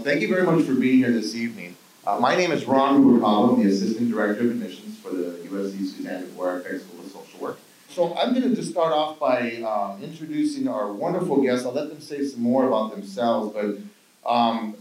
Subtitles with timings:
[0.00, 1.76] Well, thank you very much for being here this evening.
[2.06, 3.22] Uh, my name is Ron.
[3.22, 7.38] I'm the Assistant Director of Admissions for the USC Suzanne Dworak Peck School of Social
[7.38, 7.58] Work.
[7.90, 11.66] So I'm going to just start off by um, introducing our wonderful guests.
[11.66, 13.76] I'll let them say some more about themselves, but
[14.26, 14.74] um,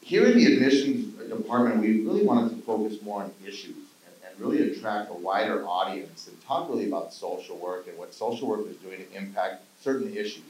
[0.00, 4.40] here in the admissions department, we really wanted to focus more on issues and, and
[4.40, 8.66] really attract a wider audience and talk really about social work and what social work
[8.66, 10.42] is doing to impact certain issues.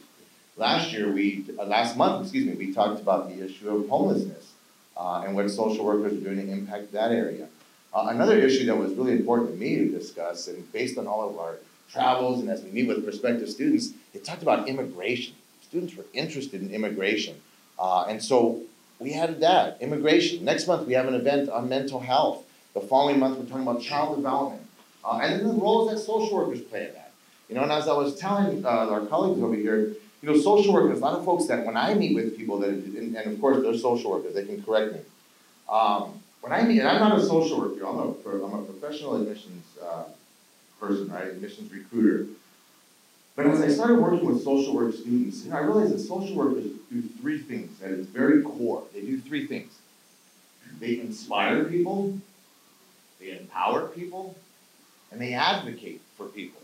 [0.56, 4.52] Last year, we, uh, last month, excuse me, we talked about the issue of homelessness
[4.96, 7.48] uh, and what social workers are doing to impact that area.
[7.94, 11.28] Uh, another issue that was really important to me to discuss, and based on all
[11.28, 11.56] of our
[11.90, 15.34] travels and as we meet with prospective students, they talked about immigration.
[15.62, 17.40] Students were interested in immigration.
[17.78, 18.60] Uh, and so
[18.98, 20.44] we had that, immigration.
[20.44, 22.44] Next month, we have an event on mental health.
[22.74, 24.66] The following month, we're talking about child development.
[25.02, 27.12] Uh, and then the roles that social workers play in that.
[27.48, 30.72] You know, and as I was telling uh, our colleagues over here, you know, social
[30.72, 33.40] workers, a lot of folks that when I meet with people that, and, and of
[33.40, 35.00] course they're social workers, they can correct me.
[35.68, 39.16] Um, when I meet, and I'm not a social worker, I'm a, I'm a professional
[39.20, 40.04] admissions uh,
[40.80, 42.26] person, right, admissions recruiter.
[43.34, 46.36] But as I started working with social work students, you know, I realized that social
[46.36, 48.84] workers do three things at its very core.
[48.92, 49.72] They do three things.
[50.78, 52.18] They inspire people,
[53.20, 54.36] they empower people,
[55.10, 56.60] and they advocate for people,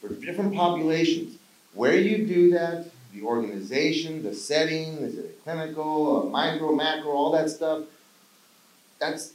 [0.00, 1.38] for different populations.
[1.74, 7.12] Where you do that, the organization, the setting, is it a clinical, a micro, macro,
[7.12, 7.84] all that stuff,
[8.98, 9.32] that's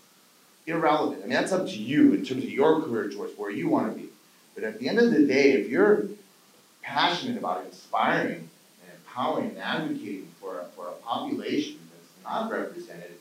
[0.66, 1.20] irrelevant.
[1.24, 3.94] I mean, that's up to you in terms of your career choice, where you want
[3.94, 4.10] to be.
[4.56, 6.06] But at the end of the day, if you're
[6.82, 8.50] passionate about inspiring
[8.84, 13.12] and empowering and advocating for a, for a population that's not represented,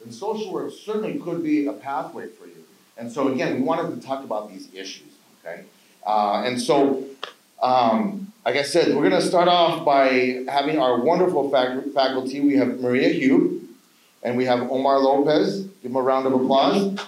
[0.00, 2.64] then social work certainly could be a pathway for you.
[2.96, 5.12] And so again, we wanted to talk about these issues,
[5.44, 5.64] okay?
[6.04, 7.04] Uh, and so,
[7.62, 12.40] um, like I said, we're gonna start off by having our wonderful fac faculty.
[12.40, 13.68] We have Maria Hugh,
[14.22, 15.62] and we have Omar Lopez.
[15.62, 16.98] Give them a round of applause.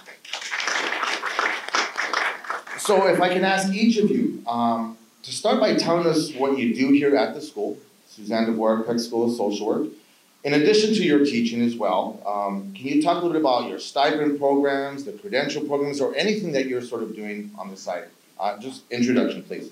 [2.77, 6.57] So if I can ask each of you, um, to start by telling us what
[6.57, 7.77] you do here at the school,
[8.07, 9.87] Suzanne Dworak Peck School of Social Work.
[10.43, 13.67] In addition to your teaching as well, um, can you talk a little bit about
[13.67, 17.75] your stipend programs, the credential programs, or anything that you're sort of doing on the
[17.75, 18.05] side?
[18.39, 19.71] Uh, just introduction, please.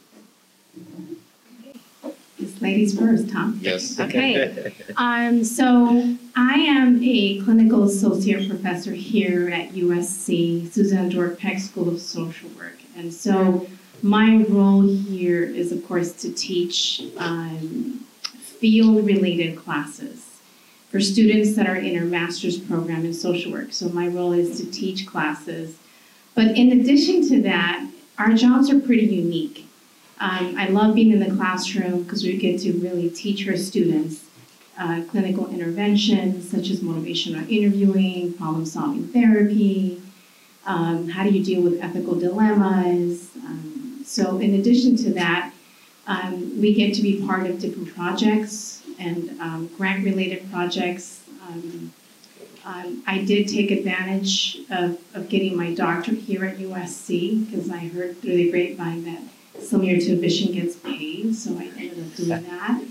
[2.44, 3.52] This ladies first, huh?
[3.62, 3.98] Yes.
[3.98, 4.74] Okay.
[4.98, 11.88] Um, so I am a clinical associate professor here at USC, Suzanne Dworak Peck School
[11.88, 12.80] of Social Work.
[12.98, 13.66] And so
[14.02, 20.40] my role here is, of course, to teach um, field-related classes
[20.90, 23.72] for students that are in our master's program in social work.
[23.72, 25.78] So my role is to teach classes.
[26.36, 29.66] But in addition to that, our jobs are pretty unique.
[30.20, 34.26] Um, I love being in the classroom because we get to really teach our students
[34.78, 40.02] uh, clinical interventions such as motivational interviewing, problem-solving therapy,
[40.66, 45.52] um, how do you deal with ethical dilemmas, um, so in addition to that,
[46.08, 51.22] um, we get to be part of different projects and um, grant-related projects.
[51.48, 51.94] Um,
[52.66, 57.88] um I did take advantage of, of getting my doctorate here at USC because I
[57.90, 59.22] heard through the grapevine that
[59.64, 62.82] some of your tuition gets paid, so I ended up doing that.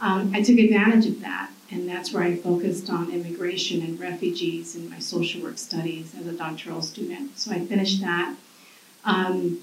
[0.00, 4.76] Um, I took advantage of that, and that's where I focused on immigration and refugees
[4.76, 7.38] in my social work studies as a doctoral student.
[7.38, 8.36] So I finished that.
[9.04, 9.62] Um,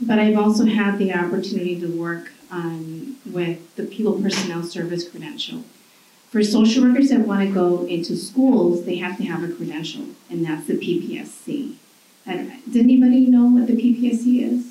[0.00, 5.62] but I've also had the opportunity to work um, with the Pupil Personnel Service credential.
[6.30, 10.06] For social workers that want to go into schools, they have to have a credential,
[10.30, 11.74] and that's the PPSC.
[12.24, 14.69] And does anybody know what the PPSC is?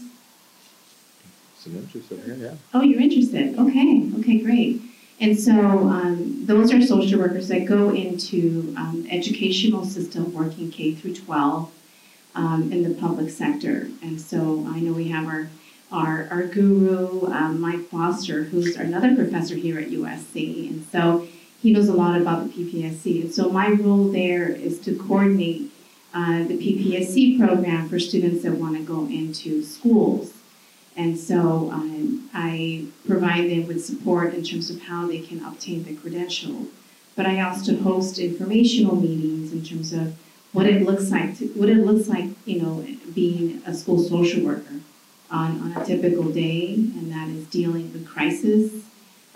[1.70, 2.54] Some interest over here, yeah.
[2.74, 3.58] Oh, you're interested.
[3.58, 4.82] Okay, okay, great.
[5.22, 10.96] And so um, those are social workers that go into um, educational system working K
[10.96, 11.72] through 12
[12.36, 13.90] um, in the public sector.
[14.02, 15.50] And so I know we have our
[15.92, 20.70] our, our guru, um, Mike Foster, who's another professor here at USC.
[20.70, 21.28] And so
[21.60, 23.24] he knows a lot about the PPSC.
[23.24, 25.72] And so my role there is to coordinate
[26.14, 30.34] uh, the PPSC program for students that want to go into schools.
[31.00, 35.86] And so um, I provide them with support in terms of how they can obtain
[35.86, 36.66] the credential.
[37.16, 40.14] But I also host informational meetings in terms of
[40.52, 42.86] what it looks like, to, what it looks like, you know,
[43.16, 44.82] being a school social worker
[45.32, 48.84] on, on a typical day, and that is dealing with crisis,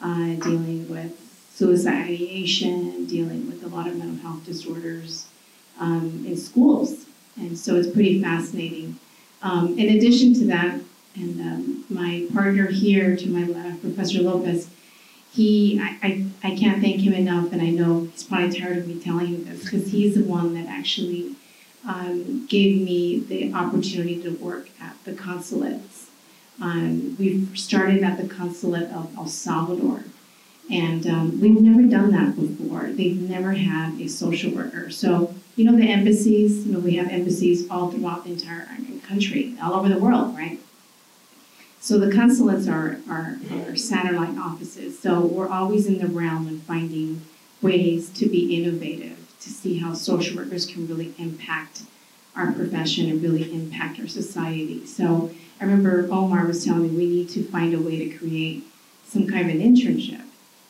[0.01, 1.13] uh, dealing with
[1.53, 5.27] suicide ideation, dealing with a lot of mental health disorders
[5.79, 7.05] um, in schools.
[7.37, 8.99] And so it's pretty fascinating.
[9.41, 10.81] Um, in addition to that,
[11.15, 14.69] and um, my partner here to my left, Professor Lopez,
[15.31, 18.87] he, I, I, I can't thank him enough, and I know he's probably tired of
[18.87, 21.35] me telling him this, because he's the one that actually
[21.87, 26.09] um, gave me the opportunity to work at the consulates.
[26.61, 30.03] Um, we started at the consulate of El Salvador,
[30.71, 32.89] and um, we've never done that before.
[32.91, 34.89] They've never had a social worker.
[34.91, 38.67] So, you know, the embassies, you know, we have embassies all throughout the entire
[39.07, 40.59] country, all over the world, right?
[41.83, 43.37] So the consulates are, are,
[43.67, 44.97] are satellite offices.
[44.97, 47.23] So we're always in the realm of finding
[47.61, 51.81] ways to be innovative, to see how social workers can really impact
[52.37, 54.85] our profession and really impact our society.
[54.85, 58.63] So I remember Omar was telling me we need to find a way to create
[59.05, 60.23] some kind of an internship.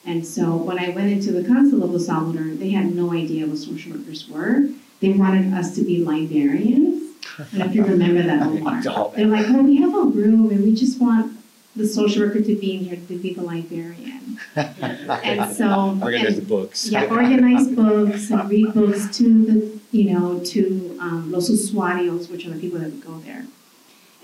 [0.04, 3.60] And so when I went into the consulate of Salvador, they had no idea what
[3.60, 4.68] social workers were.
[5.00, 7.03] They wanted us to be librarians.
[7.40, 8.82] I if you remember that, Omar.
[9.16, 11.38] They're like, well, we have a room and we just want
[11.76, 14.38] the social worker to be in here to be the librarian.
[14.56, 15.98] And so.
[16.02, 16.88] Organize and- the books.
[16.90, 22.46] yeah, organize books and read books to the, you know, to um, los usuarios, which
[22.46, 23.46] are the people that would go there.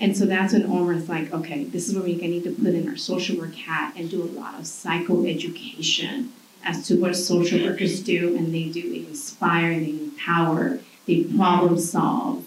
[0.00, 2.88] And so that's when Omar's like, okay, this is where we need to put in
[2.88, 6.28] our social work hat and do a lot of psychoeducation
[6.64, 8.90] as to what social workers do, and they do.
[8.90, 12.46] They inspire, they empower, they problem solve.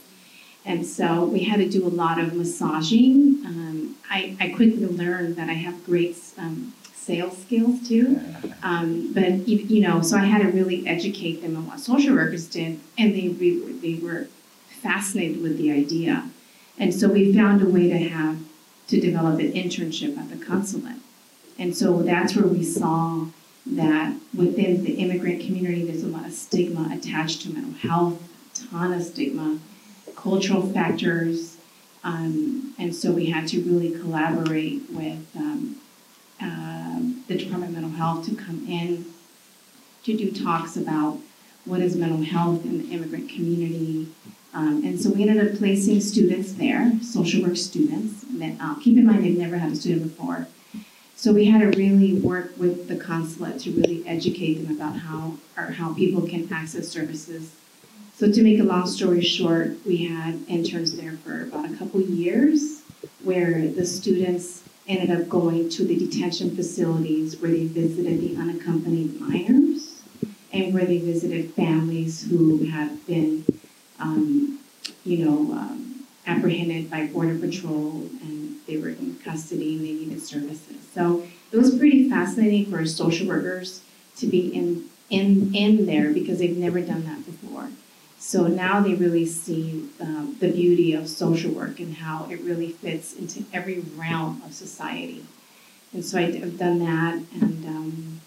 [0.65, 3.41] And so we had to do a lot of massaging.
[3.45, 8.21] Um, I, I quickly learned that I have great um, sales skills too.
[8.63, 12.47] Um, but you, know, so I had to really educate them on what social workers
[12.47, 14.27] did, and they they were
[14.81, 16.29] fascinated with the idea.
[16.77, 18.37] And so we found a way to have
[18.87, 20.97] to develop an internship at the consulate.
[21.59, 23.25] And so that's where we saw
[23.65, 28.21] that within the immigrant community, there's a lot of stigma attached to mental health,
[28.53, 29.59] a ton of stigma,
[30.23, 31.57] cultural factors.
[32.03, 35.75] Um, and so we had to really collaborate with um,
[36.41, 39.05] um, the Department of Mental Health to come in
[40.03, 41.19] to do talks about
[41.65, 44.07] what is mental health in the immigrant community.
[44.53, 48.25] Um, and so we ended up placing students there, social work students.
[48.29, 50.47] Then, uh, keep in mind, they've never had a student before.
[51.15, 55.37] So we had to really work with the consulate to really educate them about how,
[55.57, 57.51] or how people can access services.
[58.15, 61.99] So to make a long story short, we had interns there for about a couple
[61.99, 62.83] years
[63.23, 69.19] where the students ended up going to the detention facilities where they visited the unaccompanied
[69.19, 70.03] minors
[70.51, 73.45] and where they visited families who had been,
[73.99, 74.59] um,
[75.03, 80.21] you know, um, apprehended by Border Patrol and they were in custody and they needed
[80.21, 80.77] services.
[80.93, 83.81] So it was pretty fascinating for social workers
[84.17, 87.69] to be in, in, in there because they've never done that before.
[88.25, 92.69] So now they really see um, the beauty of social work and how it really
[92.69, 95.25] fits into every realm of society.
[95.91, 98.21] And so I've done that, and um,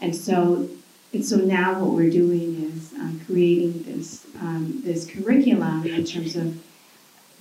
[0.00, 0.68] and so
[1.12, 6.36] and so now what we're doing is um, creating this um, this curriculum in terms
[6.36, 6.62] of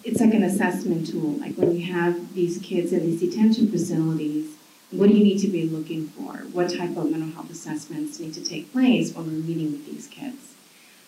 [0.03, 1.33] it's like an assessment tool.
[1.33, 4.49] Like when you have these kids in these detention facilities,
[4.89, 6.33] what do you need to be looking for?
[6.51, 10.07] What type of mental health assessments need to take place when we're meeting with these
[10.07, 10.50] kids?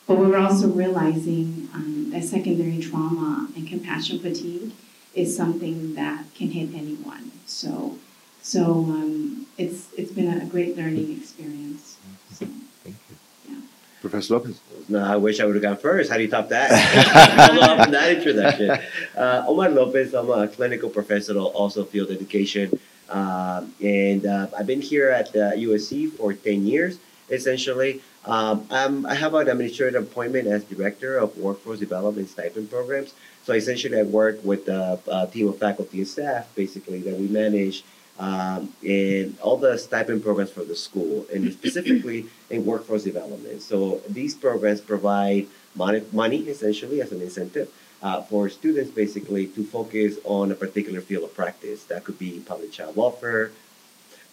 [0.08, 4.72] But we're also realizing um, that secondary trauma and compassion fatigue
[5.14, 7.32] is something that can hit anyone.
[7.46, 7.98] So,
[8.42, 11.98] so um, it's it's been a great learning experience.
[12.32, 12.46] So,
[12.84, 13.16] Thank you.
[13.50, 13.62] Yeah.
[14.02, 14.60] Professor Lopez.
[14.90, 16.10] No, I wish I would have gone first.
[16.10, 16.70] How do you top that?
[17.48, 18.72] Follow up that introduction.
[19.16, 22.78] Uh, Omar Lopez, I'm a clinical professional, also field education.
[23.10, 26.98] Um, and uh, I've been here at uh, USC for 10 years,
[27.30, 28.02] essentially.
[28.26, 33.14] Um, I have an administrative appointment as Director of Workforce Development Stipend Programs.
[33.44, 37.28] So essentially, I work with a, a team of faculty and staff, basically, that we
[37.28, 37.84] manage
[38.20, 43.62] um, in all the stipend programs for the school, and specifically in workforce development.
[43.62, 47.70] So these programs provide money, money essentially as an incentive
[48.02, 51.84] uh, for students basically to focus on a particular field of practice.
[51.86, 53.52] That could be public child welfare,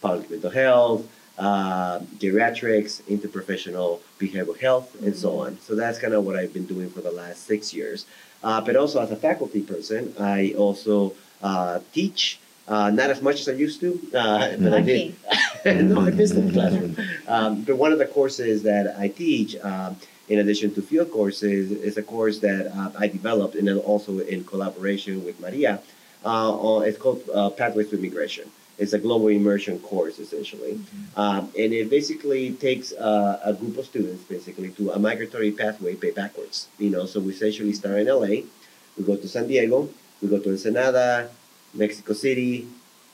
[0.00, 1.08] public mental health,
[1.40, 5.58] uh, geriatrics, interprofessional behavioral health, and so on.
[5.60, 8.04] So that's kind of what I've been doing for the last six years.
[8.42, 12.38] Uh, but also as a faculty person, I also uh, teach.
[12.68, 15.16] Uh, not as much as I used to, uh, but I did.
[15.64, 16.96] no, I missed the classroom.
[17.26, 19.96] Um, but one of the courses that I teach, um,
[20.28, 24.20] in addition to field courses, is a course that uh, I developed and then also
[24.20, 25.80] in collaboration with Maria.
[26.24, 28.50] Uh, it's called uh, Pathways to Immigration.
[28.80, 30.80] It's a global immersion course essentially,
[31.14, 35.94] um, and it basically takes uh, a group of students basically to a migratory pathway
[35.94, 36.68] by backwards.
[36.78, 38.48] You know, so we essentially start in LA,
[38.96, 39.88] we go to San Diego,
[40.22, 41.30] we go to Ensenada,
[41.74, 42.66] Mexico City,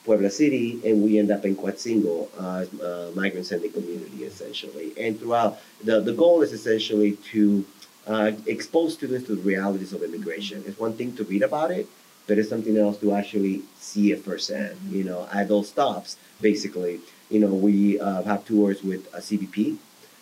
[0.04, 4.92] Puebla City, and we end up in Coatzingo, uh, uh, migrant sending community essentially.
[4.96, 7.66] And throughout, the, the goal is essentially to
[8.06, 10.62] uh, expose students to the realities of immigration.
[10.66, 11.88] It's one thing to read about it,
[12.26, 14.76] but it's something else to actually see it firsthand.
[14.90, 19.76] You know, at those stops, basically, you know, we uh, have tours with a CBP.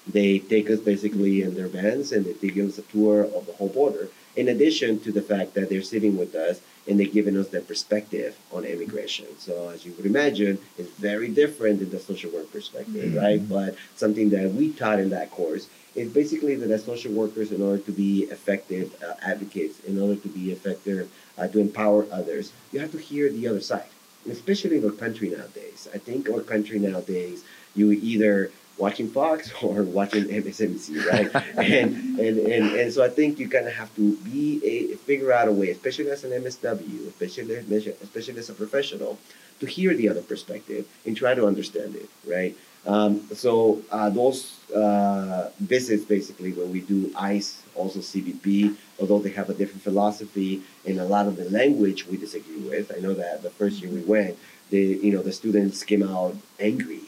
[0.07, 3.53] They take us basically in their vans and they give us a tour of the
[3.55, 4.09] whole border.
[4.37, 7.63] In addition to the fact that they're sitting with us and they're giving us their
[7.63, 9.27] perspective on immigration.
[9.39, 13.47] So as you would imagine, it's very different than the social work perspective, right?
[13.49, 17.63] But something that we taught in that course is basically that as social workers, in
[17.63, 21.09] order to be effective uh, advocates, in order to be effective
[21.39, 23.87] uh, to empower others, you have to hear the other side.
[24.25, 25.89] And especially in our country nowadays.
[25.93, 31.35] I think our country nowadays, you either watching Fox or watching MSNBC, right?
[31.57, 35.33] and, and and and so I think you kind of have to be a figure
[35.33, 39.19] out a way, especially as an MSW, especially especially as a professional,
[39.61, 42.57] to hear the other perspective and try to understand it, right?
[42.87, 49.31] Um, so uh, those uh, visits, basically, when we do ICE, also CBP, although they
[49.31, 52.93] have a different philosophy and a lot of the language we disagree with.
[52.97, 54.39] I know that the first year we went,
[54.71, 57.03] the you know the students came out angry,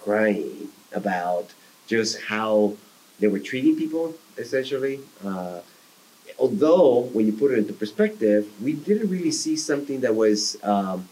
[0.00, 1.54] crying about
[1.86, 2.76] just how
[3.20, 5.00] they were treating people, essentially.
[5.24, 5.60] Uh,
[6.38, 11.08] although when you put it into perspective, we didn't really see something that was um,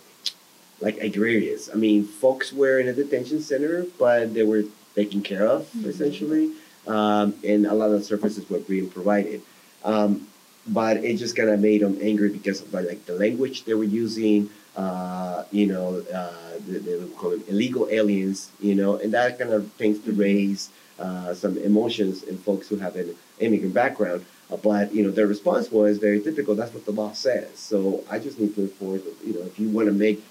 [0.81, 1.71] like agrarious.
[1.73, 6.53] I mean, folks were in a detention center, but they were taken care of essentially,
[6.87, 9.43] um, and a lot of services were being provided.
[9.85, 10.27] Um,
[10.67, 13.85] but it just kind of made them angry because of like the language they were
[13.85, 14.51] using.
[14.77, 18.51] Uh, you know, uh, they, they would call them illegal aliens.
[18.61, 22.77] You know, and that kind of tends to raise uh, some emotions in folks who
[22.77, 24.25] have an immigrant background.
[24.51, 26.55] Uh, but you know, their response was very typical.
[26.55, 27.57] That's what the law says.
[27.59, 29.03] So I just need to enforce.
[29.25, 30.23] You know, if you want to make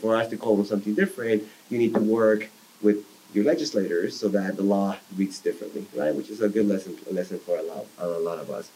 [0.00, 2.50] for us to call them something different, you need to work
[2.82, 6.14] with your legislators so that the law reads differently, right?
[6.14, 8.70] Which is a good lesson lesson for a lot a lot of us.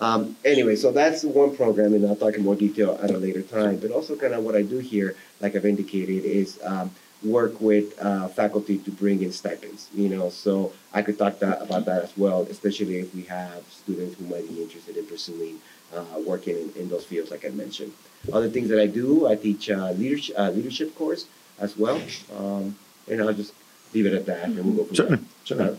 [0.00, 3.42] Um, anyway, so that's one program, and I'll talk in more detail at a later
[3.42, 3.76] time.
[3.76, 6.90] But also, kind of what I do here, like I've indicated, is um,
[7.22, 9.88] work with uh, faculty to bring in stipends.
[9.94, 13.64] You know, so I could talk that, about that as well, especially if we have
[13.70, 15.60] students who might be interested in pursuing
[15.94, 17.92] uh, working in, in those fields, like I mentioned.
[18.32, 21.26] Other things that I do, I teach uh, leadership uh, leadership course
[21.60, 22.00] as well,
[22.36, 22.76] um,
[23.08, 23.52] and I'll just
[23.94, 25.28] leave it at that, and we'll go from Certainly, there.
[25.44, 25.78] certainly.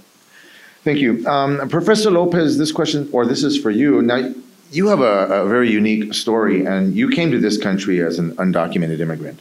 [0.84, 1.25] Thank you.
[1.27, 4.01] Um, Professor Lopez, this question, or this is for you.
[4.01, 4.34] Now,
[4.72, 8.36] you have a, a very unique story, and you came to this country as an
[8.36, 9.39] undocumented immigrant.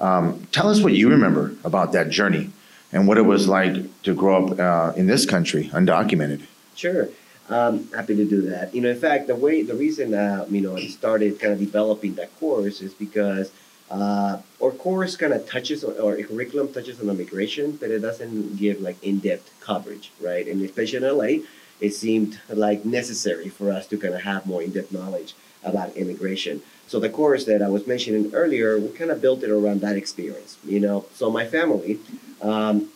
[0.00, 2.50] Um, tell us what you remember about that journey
[2.92, 6.42] and what it was like to grow up uh, in this country, undocumented.
[6.74, 7.08] Sure.
[7.50, 8.74] Um, happy to do that.
[8.74, 11.58] You know, in fact, the way the reason uh, you know I started kind of
[11.58, 13.52] developing that course is because
[13.90, 18.56] uh, our course kind of touches on, or curriculum touches on immigration, but it doesn't
[18.56, 20.46] give like in-depth coverage, right?
[20.46, 21.44] And especially in LA,
[21.80, 26.62] it seemed like necessary for us to kind of have more in-depth knowledge about immigration.
[26.86, 29.96] So the course that I was mentioning earlier, we kind of built it around that
[29.96, 30.56] experience.
[30.64, 31.98] You know, so my family
[32.42, 32.88] um,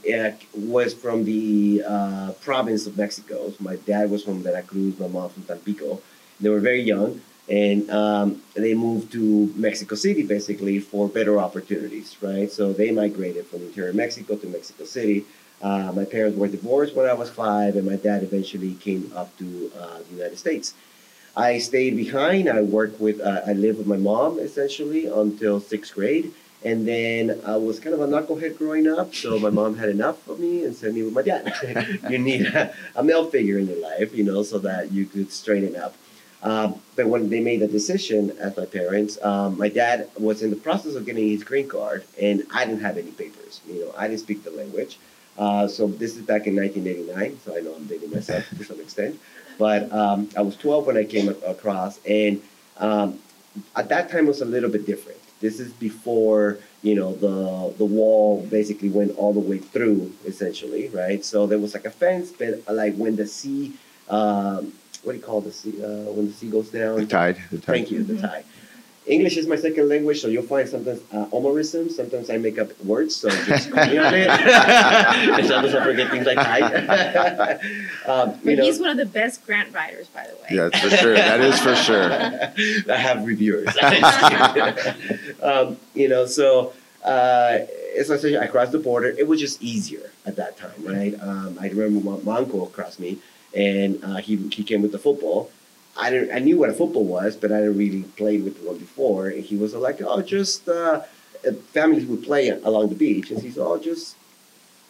[0.56, 3.50] was from the uh, province of Mexico.
[3.50, 6.00] So my dad was from Veracruz, my mom from Tampico.
[6.40, 12.16] They were very young, and um, they moved to Mexico City basically for better opportunities,
[12.22, 12.50] right?
[12.50, 15.24] So they migrated from interior Mexico to Mexico City.
[15.60, 19.36] Uh, my parents were divorced when I was five, and my dad eventually came up
[19.38, 20.74] to uh, the United States.
[21.36, 22.48] I stayed behind.
[22.48, 26.32] I worked with, uh, I lived with my mom essentially until sixth grade.
[26.64, 30.26] And then I was kind of a knucklehead growing up, so my mom had enough
[30.26, 31.52] of me and sent me with my dad.
[32.08, 35.30] you need a, a, male figure in your life, you know, so that you could
[35.30, 35.94] straighten up.
[36.44, 40.50] Um, but when they made the decision as my parents, um, my dad was in
[40.50, 43.62] the process of getting his green card, and I didn't have any papers.
[43.66, 44.98] You know, I didn't speak the language.
[45.38, 48.78] Uh, so this is back in 1989, so I know I'm dating myself to some
[48.78, 49.18] extent.
[49.58, 52.42] But um, I was 12 when I came across, and
[52.76, 53.18] um,
[53.74, 55.18] at that time it was a little bit different.
[55.40, 60.88] This is before you know the the wall basically went all the way through, essentially,
[60.88, 61.24] right?
[61.24, 63.74] So there was like a fence, but like when the sea,
[64.08, 65.82] um, what do you call the sea?
[65.82, 67.64] Uh, when the sea goes down, The tide, the tide.
[67.64, 68.44] Thank you, the tide.
[69.06, 71.90] English is my second language, so you'll find sometimes uh, homerisms.
[71.92, 74.28] Sometimes I make up words, so just call me on it.
[74.30, 76.62] and sometimes I forget things like tide.
[78.06, 80.48] um, you But know, he's one of the best grant writers, by the way.
[80.56, 81.14] Yeah, that's for sure.
[81.14, 82.10] That is for sure.
[82.94, 83.68] I have reviewers.
[85.42, 86.72] um, you know, so
[87.04, 87.58] uh,
[87.98, 89.08] as I said, I crossed the border.
[89.08, 91.14] It was just easier at that time, right?
[91.20, 93.18] Um, I remember my, my uncle crossed me,
[93.54, 95.50] and uh, he he came with the football.
[95.96, 96.34] I didn't.
[96.34, 99.28] I knew what a football was, but I didn't really played with one before.
[99.28, 101.02] And he was like, "Oh, just." Uh,
[101.72, 104.16] families would play along the beach, and he said, "Oh, just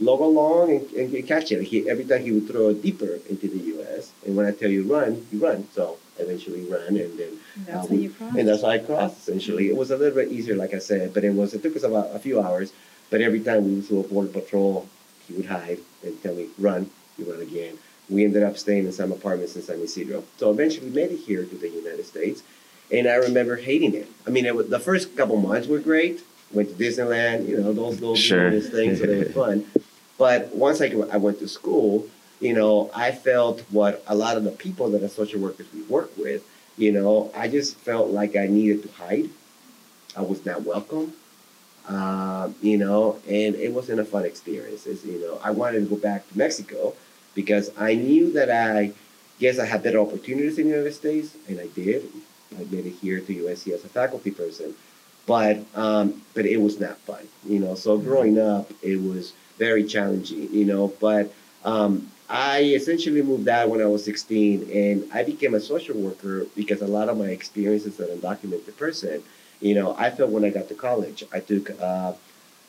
[0.00, 3.48] log along and, and catch it." He, every time he would throw it deeper into
[3.48, 5.68] the U.S., and when I tell you run, you run.
[5.74, 8.36] So eventually run, and then That's uh, how you cross.
[8.36, 9.18] and that's how I crossed.
[9.28, 11.54] Essentially, it was a little bit easier, like I said, but it was.
[11.54, 12.72] It took us about a few hours.
[13.10, 14.88] But every time we would do a border patrol,
[15.28, 17.78] he would hide and tell me, "Run." You run again.
[18.10, 20.24] We ended up staying in some apartments in San Isidro.
[20.36, 22.42] So eventually we made it here to the United States,
[22.92, 24.08] and I remember hating it.
[24.26, 26.22] I mean, it was, the first couple months were great.
[26.52, 28.50] Went to Disneyland, you know, those those, Sure.
[28.60, 29.64] things, so they were fun.
[30.18, 32.06] But once I, I went to school,
[32.40, 35.82] you know, I felt what a lot of the people that are social workers we
[35.82, 36.44] work with,
[36.76, 39.30] you know, I just felt like I needed to hide.
[40.16, 41.12] I was not welcome,
[41.88, 44.86] um, you know, and it wasn't a fun experience.
[44.86, 46.94] It's, you know, I wanted to go back to Mexico
[47.34, 48.92] because I knew that I
[49.38, 52.08] guess I had better opportunities in the United States, and I did.
[52.56, 54.74] I made it here to USC as a faculty person,
[55.26, 57.74] but um, but it was not fun, you know.
[57.74, 60.92] So growing up, it was very challenging, you know.
[61.00, 61.32] But
[61.64, 66.46] um, I essentially moved out when I was 16, and I became a social worker
[66.54, 69.22] because a lot of my experiences as an undocumented person,
[69.60, 72.12] you know, I felt when I got to college, I took uh,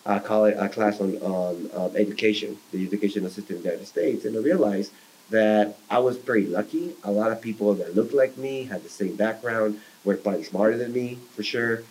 [0.05, 4.25] a, college, a class on, on um, education, the education system in the United States,
[4.25, 4.91] and I realized
[5.31, 6.93] that I was pretty lucky.
[7.03, 10.77] A lot of people that looked like me, had the same background, were probably smarter
[10.77, 11.83] than me for sure,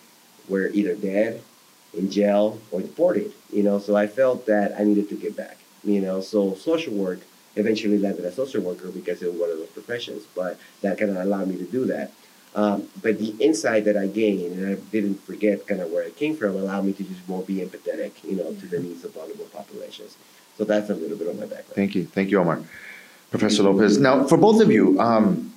[0.48, 1.42] were either dead,
[1.92, 3.32] in jail, or deported.
[3.52, 5.58] You know, so I felt that I needed to get back.
[5.82, 7.20] You know, so social work
[7.56, 10.98] eventually landed as a social worker because it was one of those professions, but that
[10.98, 12.12] kind of allowed me to do that.
[12.54, 16.10] Um, but the insight that I gained, and I didn't forget kind of where I
[16.10, 19.12] came from, allowed me to just more be empathetic, you know, to the needs of
[19.12, 20.16] vulnerable populations.
[20.56, 21.74] So that's a little bit of my background.
[21.74, 22.04] Thank you.
[22.04, 22.62] Thank you, Omar.
[23.30, 23.98] Professor Lopez.
[23.98, 25.52] Now, for both of you, um,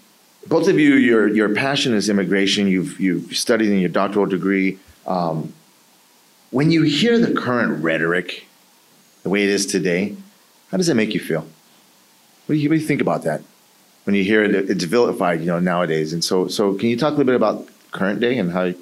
[0.48, 2.68] both of you, your, your passion is immigration.
[2.68, 4.80] You've, you've studied in your doctoral degree.
[5.06, 5.54] Um,
[6.50, 8.48] when you hear the current rhetoric,
[9.22, 10.16] the way it is today,
[10.72, 11.42] how does that make you feel?
[11.42, 13.42] What do you, what do you think about that?
[14.08, 16.14] When you hear it, it's vilified, you know, nowadays.
[16.14, 18.74] And so, so can you talk a little bit about current day and how,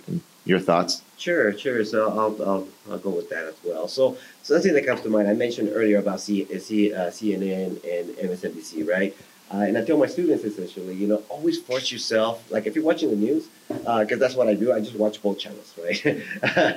[0.46, 1.02] your thoughts?
[1.18, 1.84] Sure, sure.
[1.84, 3.88] So I'll, I'll, I'll go with that as well.
[3.88, 7.84] So, so something that comes to mind, I mentioned earlier about C, C, uh, CNN
[7.84, 9.18] and MSNBC, right?
[9.52, 12.86] Uh, and I tell my students essentially, you know, always force yourself, like if you're
[12.86, 16.22] watching the news, because that's what I do, I just watch both channels, right?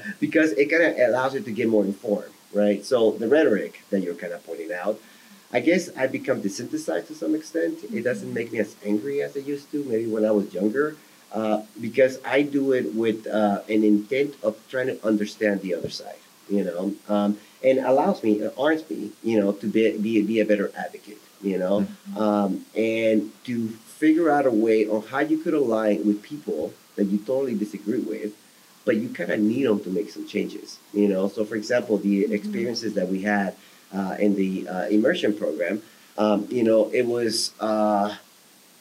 [0.21, 2.83] because it kind of allows you to get more informed, right?
[2.83, 4.99] So the rhetoric that you're kind of pointing out,
[5.53, 7.79] I guess I become desensitized to some extent.
[7.93, 10.97] It doesn't make me as angry as I used to, maybe when I was younger
[11.33, 15.91] uh, because I do it with uh, an intent of trying to understand the other
[15.91, 20.23] side, you know, um, and allows me, uh, arms me, you know, to be, be,
[20.23, 25.21] be a better advocate, you know, um, and to figure out a way on how
[25.21, 28.33] you could align with people that you totally disagree with,
[28.85, 31.29] but you kind of need them to make some changes, you know.
[31.29, 33.55] So, for example, the experiences that we had
[33.95, 35.83] uh, in the uh, immersion program,
[36.17, 38.15] um, you know, it was uh,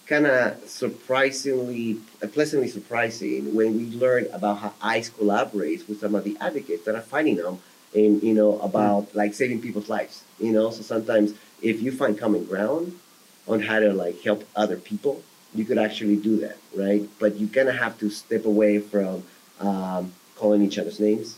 [0.08, 6.16] kind of surprisingly, uh, pleasantly surprising when we learned about how ICE collaborates with some
[6.16, 7.60] of the advocates that are fighting them
[7.94, 10.72] and, you know, about like saving people's lives, you know.
[10.72, 12.98] So sometimes if you find common ground
[13.48, 15.22] on how to like help other people,
[15.54, 17.08] you could actually do that, right?
[17.20, 19.24] But you kind of have to step away from
[19.60, 21.38] um, calling each other's names,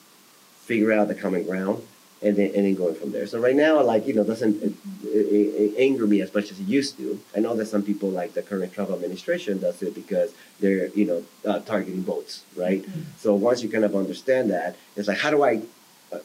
[0.62, 1.84] figure out the common ground,
[2.22, 3.26] and then and then going from there.
[3.28, 6.60] So right now, like you know, doesn't it, it, it anger me as much as
[6.60, 7.20] it used to.
[7.36, 11.06] I know that some people like the current Trump administration does it because they're you
[11.06, 12.84] know uh, targeting votes, right?
[13.18, 15.62] So once you kind of understand that, it's like how do I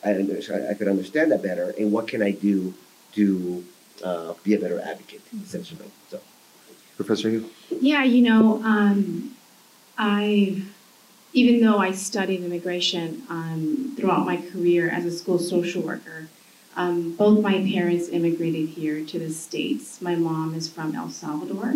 [0.04, 2.74] I, I, I could understand that better, and what can I do
[3.12, 3.64] to
[4.02, 5.90] uh, be a better advocate, essentially.
[6.10, 6.20] So.
[6.96, 7.50] Professor Hugh?
[7.80, 9.34] Yeah, you know, um,
[9.98, 10.62] I,
[11.34, 16.28] even though I studied immigration um, throughout my career as a school social worker,
[16.76, 20.00] um, both my parents immigrated here to the States.
[20.00, 21.74] My mom is from El Salvador,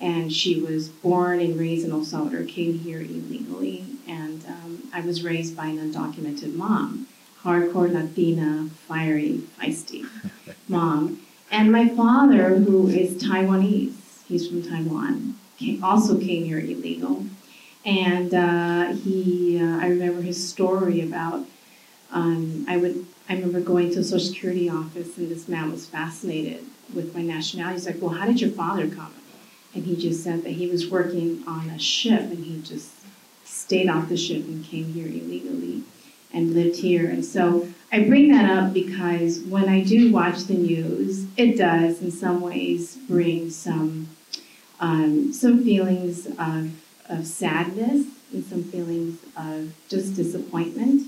[0.00, 5.00] and she was born and raised in El Salvador, came here illegally, and um, I
[5.00, 7.06] was raised by an undocumented mom,
[7.42, 10.06] hardcore Latina, fiery, feisty
[10.68, 11.24] mom.
[11.52, 13.94] And my father, who is Taiwanese,
[14.26, 17.24] he's from Taiwan, came, also came here illegal.
[17.84, 21.46] And uh, he, uh, I remember his story about,
[22.10, 25.86] um, I would, I remember going to a Social Security office and this man was
[25.86, 26.64] fascinated
[26.94, 27.74] with my nationality.
[27.74, 29.14] He's like, well, how did your father come?
[29.74, 32.90] And he just said that he was working on a ship and he just
[33.44, 35.82] stayed off the ship and came here illegally
[36.32, 37.08] and lived here.
[37.08, 42.02] And so I bring that up because when I do watch the news, it does
[42.02, 44.08] in some ways bring some
[44.80, 46.70] um, some feelings of,
[47.08, 51.06] of sadness and some feelings of just disappointment.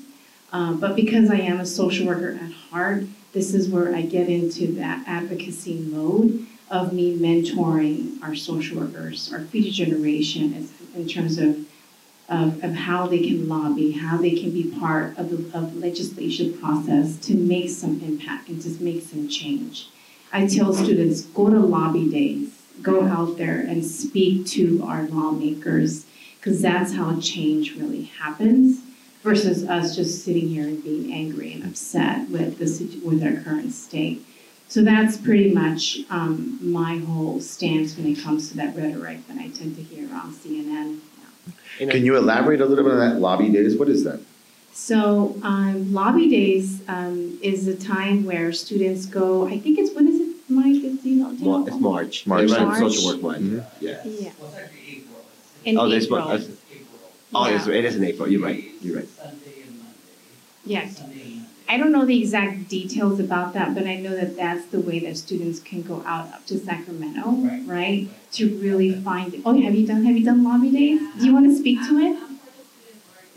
[0.53, 4.29] Uh, but because I am a social worker at heart, this is where I get
[4.29, 11.39] into that advocacy mode of me mentoring our social workers, our future generation, in terms
[11.39, 11.67] of,
[12.29, 16.57] of, of how they can lobby, how they can be part of the of legislation
[16.59, 19.89] process to make some impact and to make some change.
[20.33, 26.06] I tell students, go to lobby days, go out there and speak to our lawmakers,
[26.37, 28.80] because that's how change really happens
[29.22, 33.72] versus us just sitting here and being angry and upset with the with our current
[33.72, 34.24] state.
[34.68, 39.37] So that's pretty much um, my whole stance when it comes to that rhetoric that
[39.37, 41.00] I tend to hear on CNN.
[41.78, 43.76] Can you elaborate a little bit on that lobby days?
[43.76, 44.20] What is that?
[44.72, 49.46] So um, lobby days um, is a time where students go.
[49.48, 50.19] I think it's when is it,
[50.61, 50.85] Mike?
[50.85, 51.31] Is, do you know?
[51.33, 51.66] do you Mar- know?
[51.66, 52.27] it's March.
[52.27, 52.49] March.
[52.49, 52.79] They run March.
[52.81, 53.38] social work month.
[53.42, 53.64] Mhm.
[53.81, 54.01] Yeah.
[54.05, 55.25] Yeah, Well, it's April.
[55.64, 56.20] In Oh, this April.
[56.20, 56.29] one.
[56.31, 56.51] that's-
[57.33, 57.57] Oh, Yeah.
[57.57, 58.29] it's, it is in April.
[58.31, 58.64] You're right.
[58.83, 59.09] You're right.
[59.16, 59.37] Sunday.
[60.66, 60.88] Yeah.
[60.88, 61.46] Sunday and Monday.
[61.68, 64.99] I don't know the exact details about that, but I know that that's the way
[65.01, 67.62] that students can go out up to Sacramento, Right.
[67.66, 68.09] right?
[68.33, 69.40] To really find.
[69.46, 70.05] Oh, have you done?
[70.05, 71.01] Have you done lobby days?
[71.18, 72.18] Do you want to speak to it?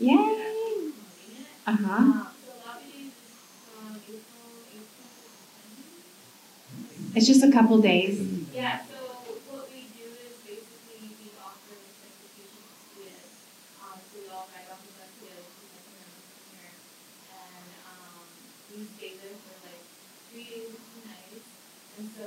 [0.00, 0.90] Yay!
[1.66, 2.24] Uh huh.
[7.14, 8.18] It's just a couple days.
[8.52, 8.98] Yeah, so
[9.54, 13.34] what we do is basically we offer certification to students.
[13.78, 16.18] Um, so we all ride off the bus together to Sacramento
[16.50, 16.74] here.
[17.38, 18.26] And, um,
[18.74, 19.82] we stay there for like
[20.34, 21.48] three days and two nights.
[22.02, 22.26] And so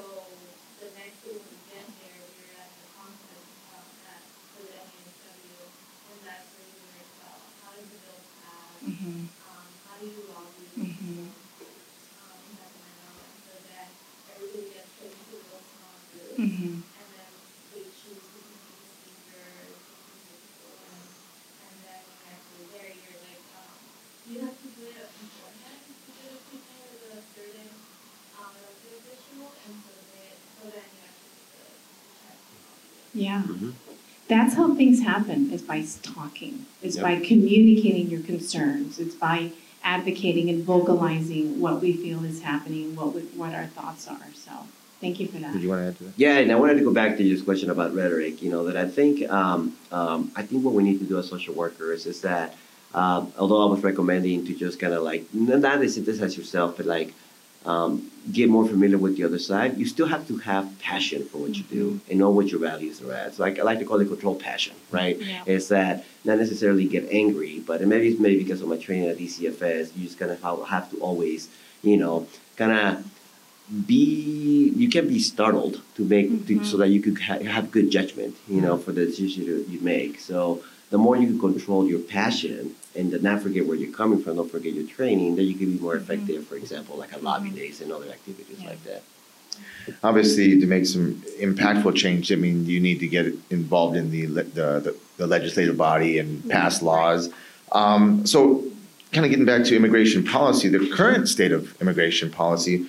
[0.80, 4.24] the next day when we get there, we're at the conference, um, at,
[4.56, 5.60] for the NASW.
[5.68, 9.20] And that's where we learn about how does the bill pass, Mm-hmm.
[9.52, 11.28] um, how do you lobby, Mhm.
[11.28, 13.10] um, in Sacramento.
[13.20, 13.90] And so then
[14.32, 16.38] everybody gets trained to go small groups.
[16.40, 16.74] Mm-hmm.
[16.88, 17.32] And then
[17.74, 21.04] they choose who can be the speaker, who can be the forum.
[21.68, 23.76] And then when you're actually there, you're like, um,
[24.30, 27.72] you have to do it beforehand to get a speaker with a certain,
[28.40, 29.52] um, elected official.
[29.68, 32.88] And so they, so then you actually get the, the chance to lobby.
[33.18, 33.44] Yeah.
[33.48, 33.74] Mhm.
[34.28, 36.66] That's how things happen, is by talking.
[36.84, 37.04] It's Yep.
[37.04, 39.00] by communicating your concerns.
[39.00, 39.52] It's by
[39.84, 44.28] advocating and vocalizing what we feel is happening, what we, what our thoughts are.
[44.36, 44.52] So,
[45.00, 45.54] thank you for that.
[45.54, 46.14] Did you want to add to that?
[46.18, 48.42] Yeah, and I wanted to go back to your question about rhetoric.
[48.44, 51.28] You know that I think um, um, I think what we need to do as
[51.30, 52.56] social workers is that
[52.94, 56.86] um, although I was recommending to just kind of like not to synthesize yourself, but
[56.86, 57.14] like
[57.66, 59.78] um, get more familiar with the other side.
[59.78, 62.10] You still have to have passion for what you do mm-hmm.
[62.10, 63.36] and know what your values are at.
[63.36, 65.20] So like I like to call it control passion, right?
[65.20, 65.44] Yeah.
[65.46, 69.18] Is that not necessarily get angry, but maybe it's maybe because of my training at
[69.18, 71.50] DCFS, you just kind of have, to always,
[71.84, 73.06] you know, kind of
[73.86, 76.64] be you can be startled to make to, mm-hmm.
[76.64, 78.84] so that you could ha- have good judgment you know mm-hmm.
[78.84, 83.12] for the decision you, you make so the more you can control your passion and
[83.12, 85.80] then not forget where you're coming from don't forget your training then you can be
[85.80, 86.12] more mm-hmm.
[86.12, 87.58] effective for example like a lobby mm-hmm.
[87.58, 88.70] days and other activities Yeah.
[88.70, 89.04] like that
[90.04, 94.28] Obviously, to make some impactful change, I mean, you need to get involved in the,
[94.28, 96.50] le- the, the- the legislative body and mm-hmm.
[96.50, 97.30] pass laws.
[97.72, 98.64] Um, so,
[99.12, 102.86] kind of getting back to immigration policy, the current state of immigration policy,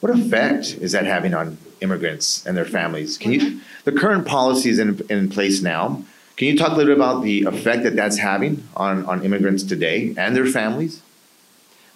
[0.00, 3.18] what effect is that having on immigrants and their families?
[3.18, 6.02] Can you, the current policy is in, in place now.
[6.38, 9.64] Can you talk a little bit about the effect that that's having on, on immigrants
[9.64, 11.02] today and their families?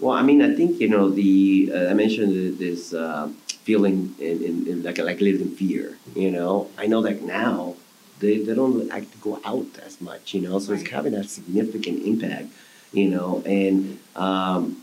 [0.02, 3.30] well i mean i think you know the uh, i mentioned this uh,
[3.68, 7.74] feeling in, in, in like like living in fear you know i know that now
[8.18, 11.24] they, they don't like to go out as much you know so it's having a
[11.24, 12.48] significant impact
[12.92, 14.82] you know and um,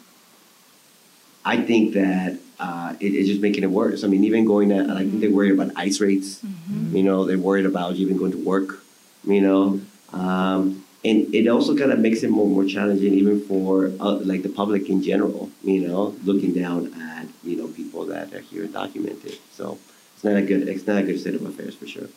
[1.46, 4.04] I think that uh, it, it's just making it worse.
[4.04, 6.42] I mean, even going to, I think they're worried about ICE rates.
[6.92, 8.79] You know, they're worried about even going to work.
[9.24, 9.82] You know,
[10.14, 14.44] um, and it also kind of makes it more more challenging even for uh, like
[14.44, 15.50] the public in general.
[15.64, 19.38] You know, looking down at you know people that are here documented.
[19.52, 19.78] So
[20.16, 22.10] it's not a good it's not a good state of affairs for sure.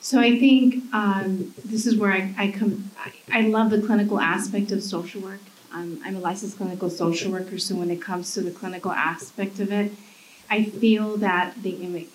[0.00, 2.90] So I think um, this is where I, I come.
[2.98, 5.40] I, I love the clinical aspect of social work.
[5.72, 9.60] Um, I'm a licensed clinical social worker, so when it comes to the clinical aspect
[9.60, 9.92] of it,
[10.48, 12.08] I feel that the immi-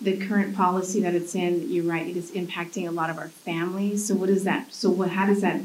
[0.00, 3.28] the current policy that it's in, you're right, it is impacting a lot of our
[3.28, 4.06] families.
[4.06, 4.72] So what is that?
[4.72, 5.10] So what?
[5.10, 5.60] How does that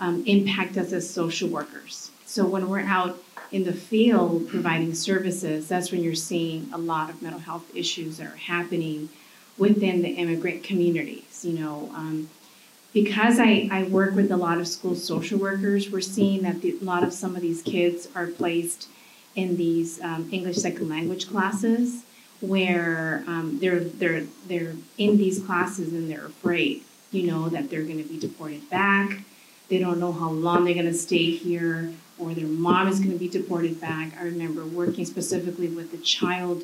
[0.00, 2.10] um, impact us as social workers?
[2.24, 7.10] So when we're out in the field providing services, that's when you're seeing a lot
[7.10, 9.08] of mental health issues that are happening
[9.58, 11.90] within the immigrant communities, you know.
[11.94, 12.30] Um,
[12.92, 16.78] because I, I work with a lot of school social workers, we're seeing that the,
[16.80, 18.88] a lot of some of these kids are placed
[19.34, 22.04] in these um, English second language classes
[22.40, 27.82] where um, they're, they're, they're in these classes and they're afraid, you know, that they're
[27.82, 29.20] going to be deported back.
[29.68, 31.92] They don't know how long they're going to stay here.
[32.18, 34.12] or their mom is going to be deported back.
[34.18, 36.62] I remember working specifically with a child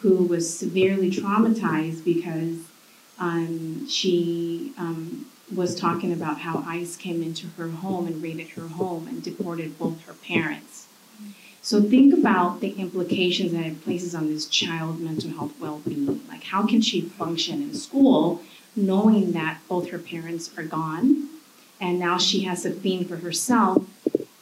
[0.00, 2.58] who was severely traumatized because
[3.18, 8.68] um, she um, was talking about how ICE came into her home and raided her
[8.68, 10.73] home and deported both her parents.
[11.64, 16.20] So think about the implications that it places on this child's mental health well-being.
[16.28, 18.42] Like, how can she function in school
[18.76, 21.30] knowing that both her parents are gone,
[21.80, 23.82] and now she has to fend for herself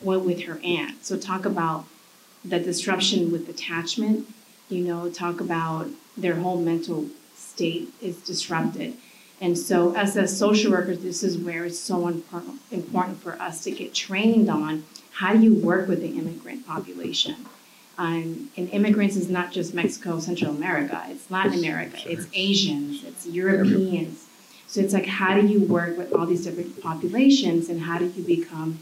[0.00, 1.04] with her aunt?
[1.04, 1.84] So talk about
[2.44, 4.26] the disruption with attachment.
[4.68, 7.06] You know, talk about their whole mental
[7.36, 8.96] state is disrupted.
[9.40, 13.62] And so, as a social workers, this is where it's so impor- important for us
[13.62, 17.36] to get trained on how do you work with the immigrant population.
[17.98, 23.26] Um, and immigrants is not just Mexico, Central America, it's Latin America, it's Asians, it's
[23.26, 24.26] Europeans.
[24.66, 28.06] So it's like, how do you work with all these different populations and how do
[28.06, 28.78] you become,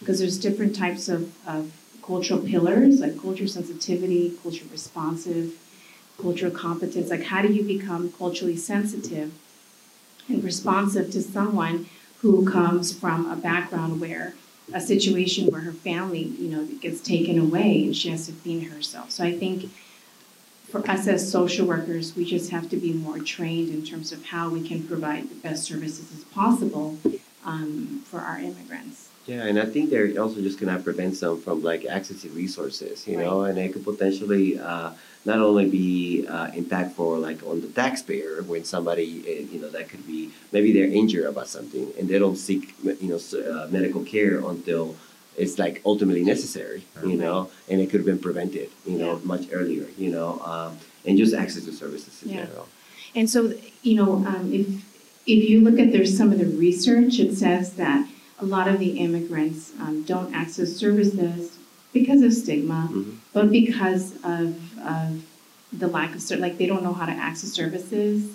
[0.00, 5.52] because there's different types of, of cultural pillars, like culture sensitivity, culture responsive,
[6.20, 9.32] cultural competence, like how do you become culturally sensitive
[10.26, 11.86] and responsive to someone
[12.20, 14.34] who comes from a background where
[14.72, 18.64] a situation where her family, you know, gets taken away and she has to feed
[18.64, 19.10] herself.
[19.10, 19.70] So I think
[20.68, 24.26] for us as social workers, we just have to be more trained in terms of
[24.26, 26.98] how we can provide the best services as possible
[27.44, 29.08] um, for our immigrants.
[29.26, 33.18] Yeah, and I think they're also just gonna prevent some from like accessing resources, you
[33.18, 34.92] know, and it could potentially uh,
[35.28, 39.86] not only be uh, impactful like on the taxpayer when somebody, uh, you know, that
[39.90, 40.20] could be
[40.54, 43.20] maybe they're injured about something and they don't seek, you know,
[43.52, 44.96] uh, medical care until
[45.36, 49.32] it's like ultimately necessary, you know, and it could have been prevented, you know, Yeah.
[49.34, 50.70] much earlier, you know, um,
[51.06, 52.36] and just access to services in Yeah.
[52.46, 52.66] general.
[53.18, 53.40] And so,
[53.88, 54.66] you know, um, if
[55.36, 58.00] if you look at there's some of the research, it says that
[58.44, 61.40] a lot of the immigrants um, don't access services
[61.92, 63.12] because of stigma, Mhm.
[63.32, 65.22] But because of of
[65.72, 68.32] the lack of like they don't know how to access services,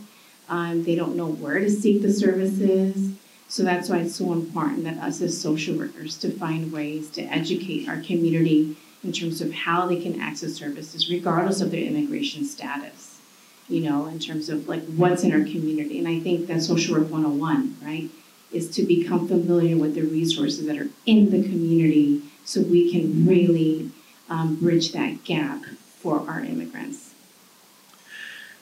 [0.49, 3.13] um, they don't know where to seek the services.
[3.47, 7.21] So that's why it's so important that us as social workers to find ways to
[7.23, 12.45] educate our community in terms of how they can access services regardless of their immigration
[12.45, 13.13] status
[13.69, 15.99] you know, in terms of like what's in our community.
[15.99, 18.09] And I think that social work 101, right?
[18.51, 23.25] Is to become familiar with the resources that are in the community so we can
[23.25, 23.91] really
[24.33, 25.63] um, bridge that gap
[25.99, 27.13] for our immigrants.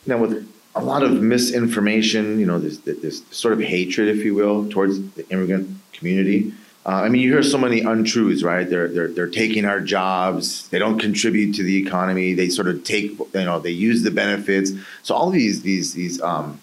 [0.05, 4.35] Now, with a lot of misinformation, you know, this, this sort of hatred, if you
[4.35, 6.53] will, towards the immigrant community.
[6.85, 8.67] Uh, I mean, you hear so many untruths, right?
[8.67, 10.67] They're, they're, they're taking our jobs.
[10.69, 12.33] They don't contribute to the economy.
[12.33, 14.71] They sort of take, you know, they use the benefits.
[15.03, 16.59] So all these, these, these, um,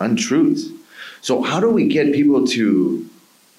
[0.00, 0.70] untruths.
[1.20, 3.08] So how do we get people to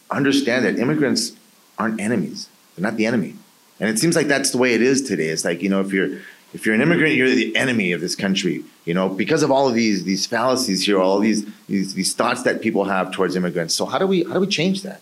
[0.09, 1.33] understand that immigrants
[1.77, 2.49] aren't enemies?
[2.75, 3.35] They're not the enemy.
[3.79, 5.27] And it seems like that's the way it is today.
[5.27, 6.19] It's like, you know, if you're,
[6.53, 8.63] if you're an immigrant, you're the enemy of this country.
[8.85, 12.43] You know, because of all of these these fallacies here, all these these these thoughts
[12.43, 13.73] that people have towards immigrants.
[13.73, 15.01] So how do we how do we change that?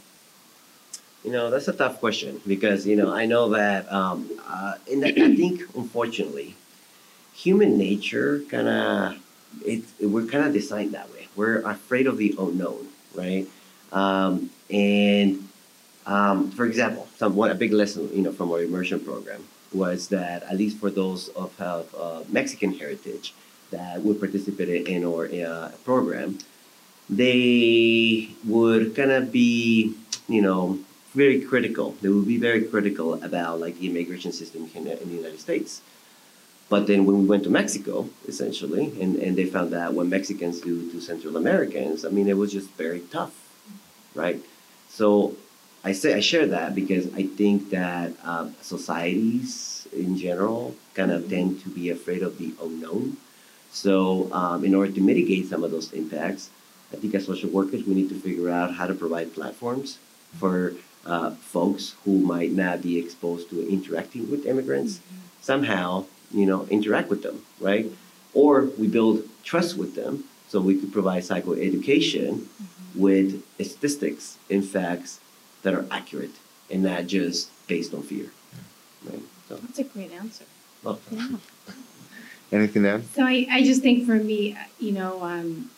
[1.24, 5.18] You know, that's a tough question because, you know, I know that, um, uh, that,
[5.18, 6.56] I think, unfortunately,
[7.34, 9.18] human nature kind of,
[9.66, 11.30] it, we're kind of designed that way.
[11.38, 13.48] We're afraid of the unknown, right?
[13.94, 15.48] Um, and,
[16.06, 20.44] um, for example, some, a big lesson, you know, from our immersion program was that,
[20.44, 23.34] at least for those of have, uh, Mexican heritage
[23.72, 26.38] that would participate in our uh, program,
[27.10, 29.96] they would kind of be,
[30.28, 30.80] you know,
[31.14, 31.96] very critical.
[32.02, 35.82] They would be very critical about like the immigration system in, in the United States.
[36.70, 40.62] But then when we went to Mexico, essentially, and, and they found that what Mexicans
[40.62, 43.34] do to Central Americans, I mean, it was just very tough,
[44.16, 44.40] right?
[44.90, 45.36] So
[45.84, 51.30] I say I share that because I think that um, societies in general kind of
[51.30, 53.18] tend to be afraid of the unknown.
[53.72, 56.50] So um, in order to mitigate some of those impacts,
[56.94, 59.98] I think as social workers, we need to figure out how to provide platforms
[60.40, 60.74] for
[61.06, 65.02] uh, folks who might not be exposed to interacting with immigrants
[65.42, 67.92] somehow, you know, interact with them, right?
[68.34, 72.46] Or we build trust with them so we could provide psychoeducation
[72.96, 75.20] with statistics and facts
[75.64, 76.36] that are accurate
[76.70, 78.32] and not just based on fear,
[79.06, 79.22] right?
[79.50, 80.46] So, That's a great answer.
[80.84, 81.28] well, Yeah.
[82.52, 83.06] Anything to add?
[83.16, 85.72] So I, I just think for me, you know, um,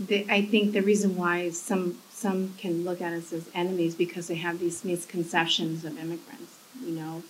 [0.00, 4.26] the, I think the reason why some some can look at us as enemies because
[4.26, 6.56] they have these misconceptions of immigrants.
[6.84, 7.22] You know,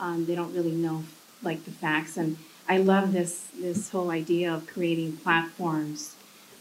[0.00, 1.04] um, they don't really know
[1.42, 2.16] like the facts.
[2.16, 2.38] And
[2.68, 6.14] I love this this whole idea of creating platforms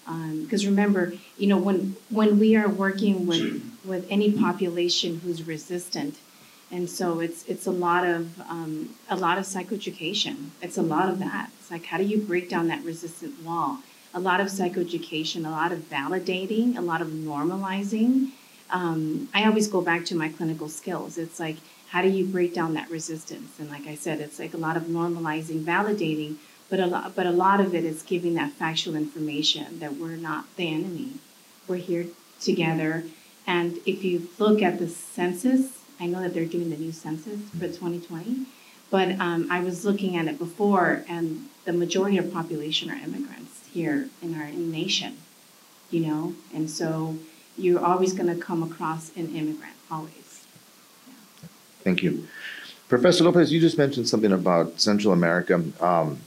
[0.06, 6.16] Because remember, you know, when when we are working with with any population who's resistant,
[6.72, 10.50] and so it's it's a lot of um, a lot of psychoeducation.
[10.62, 11.50] It's a lot of that.
[11.60, 13.80] It's like how do you break down that resistant wall?
[14.14, 18.32] A lot of psychoeducation, a lot of validating, a lot of normalizing.
[18.70, 21.18] Um, I always go back to my clinical skills.
[21.18, 21.58] It's like
[21.92, 23.60] how do you break down that resistance?
[23.60, 26.38] And like I said, it's like a lot of normalizing, validating,
[26.72, 30.16] but a lot, but a lot of it is giving that factual information that we're
[30.16, 31.12] not the enemy.
[31.68, 32.08] We're here
[32.40, 33.04] together.
[33.46, 37.42] And if you look at the census, I know that they're doing the new census
[37.50, 38.46] for 2020,
[38.90, 43.68] but um, I was looking at it before, and the majority of population are immigrants
[43.68, 45.18] here in our nation,
[45.90, 47.18] you know, and so
[47.58, 50.46] you're always going to come across an immigrant, always.
[51.84, 52.28] Thank you.
[52.88, 55.64] Professor Lopez, you just mentioned something about Central America.
[55.82, 56.20] Um,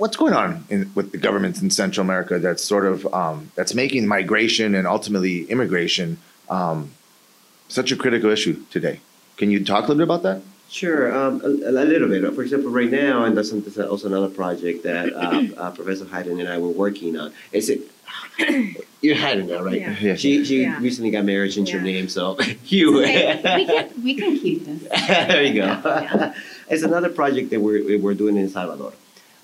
[0.00, 3.74] what's going on in, with the governments in Central America that's sort of um, that's
[3.74, 6.16] making migration and ultimately immigration
[6.48, 6.90] um,
[7.68, 9.00] such a critical issue today?
[9.36, 10.42] Can you talk a little bit about that?
[10.70, 12.32] Sure, um, a, a little bit.
[12.34, 16.38] For example, right now, and that's, that's also another project that uh, uh, Professor Hayden
[16.40, 17.32] and I were working on.
[17.52, 17.80] Is it?
[19.02, 19.80] You're Hayden now, right?
[19.80, 19.96] Yeah.
[20.00, 20.14] Yeah.
[20.14, 20.78] She she Yeah.
[20.80, 23.00] recently got married, changed her name, so you.
[23.02, 24.82] Okay, we can we can keep this.
[25.08, 25.66] there you go.
[25.66, 26.34] Yeah,
[26.68, 28.92] it's another project that we're, we're doing in Salvador.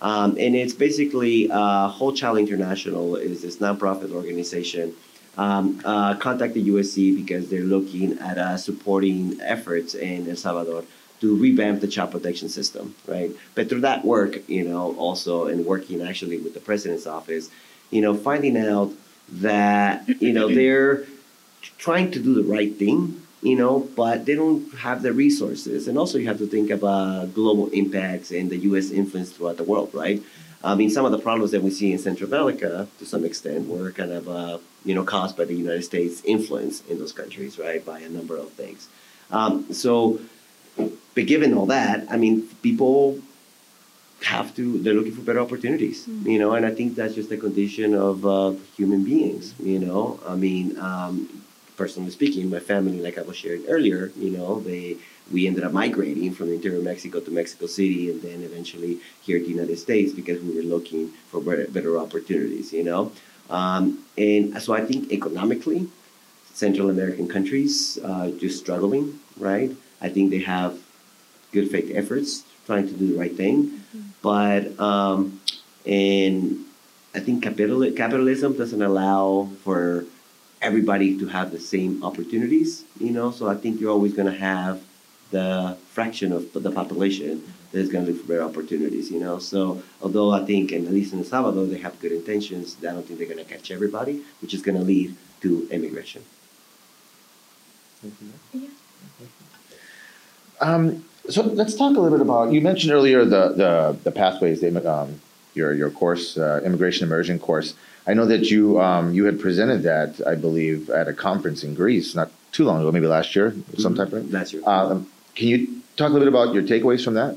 [0.03, 4.95] Um, and it's basically uh, Whole Child International is this nonprofit organization.
[5.39, 10.85] Um, uh, contacted USC because they're looking at uh, supporting efforts in El Salvador
[11.21, 13.31] to revamp the child protection system, right?
[13.55, 17.51] But through that work, you know, also and working actually with the president's office,
[17.91, 18.93] you know, finding out
[19.31, 21.05] that you know they're
[21.79, 25.89] trying to do the right thing, you know, but they don't have the resources.
[25.89, 28.91] And also, you have to think about global impacts and the U.S.
[28.91, 30.23] influence throughout the world, right?
[30.65, 33.69] I mean, some of the problems that we see in Central America, to some extent,
[33.69, 37.59] were kind of, uh, you know, caused by the United States' influence in those countries,
[37.59, 38.89] right, by a number of things.
[39.31, 40.19] Um, so,
[40.77, 43.21] but given all that, I mean, people
[44.23, 47.37] have to they're looking for better opportunities you know and i think that's just a
[47.37, 51.29] condition of uh, human beings you know i mean um,
[51.77, 54.97] personally speaking my family like i was sharing earlier you know they
[55.33, 58.99] we ended up migrating from the interior of mexico to mexico city and then eventually
[59.23, 63.13] here to the united states because we were looking for better, better opportunities you know?
[63.51, 65.89] Um, and so i think economically
[66.53, 69.71] central american countries uh, just struggling right?
[70.01, 70.79] I think they have
[71.53, 73.83] good faith efforts trying to do the right thing
[74.23, 75.41] but um,
[75.85, 76.65] and
[77.15, 80.05] I think capital capitalism doesn't allow for
[80.69, 82.85] everybody to have the same opportunities.
[83.01, 84.83] You know, so I think you're always going to have
[85.31, 87.33] the fraction of the population
[87.73, 89.11] that is going to look for better opportunities.
[89.11, 92.13] You know, so although I think, and at least in El Salvador, they have good
[92.13, 95.69] intentions, I don't think they're going to catch everybody, which is going to lead to
[95.71, 96.23] immigration.
[100.61, 102.53] Um, so let's talk a little bit about.
[102.53, 105.21] You mentioned earlier the the, the pathways, the, um,
[105.55, 107.75] your your course, uh, immigration immersion course.
[108.07, 111.75] I know that you um, you had presented that, I believe, at a conference in
[111.75, 114.31] Greece not too long ago, maybe last year, some type of.
[114.31, 114.69] That's your.
[114.69, 117.37] Um, can you talk a little bit about your takeaways from that?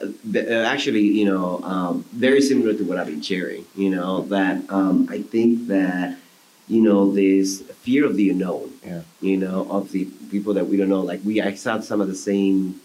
[0.00, 3.64] Uh, th- uh, actually, you know, um, very similar to what I've been sharing.
[3.74, 6.18] You know that um, I think that
[6.68, 8.72] you know this fear of the unknown.
[8.84, 9.02] Yeah.
[9.22, 11.00] You know of the people that we don't know.
[11.00, 12.80] Like we, I saw some of the same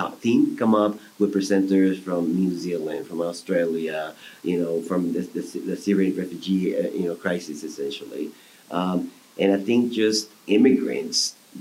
[0.00, 4.00] top team come up with presenters from New Zealand, from Australia.
[4.50, 8.26] You know, from the the, the Syrian refugee uh, you know crisis essentially.
[8.78, 8.98] Um,
[9.42, 11.18] and I think just immigrants,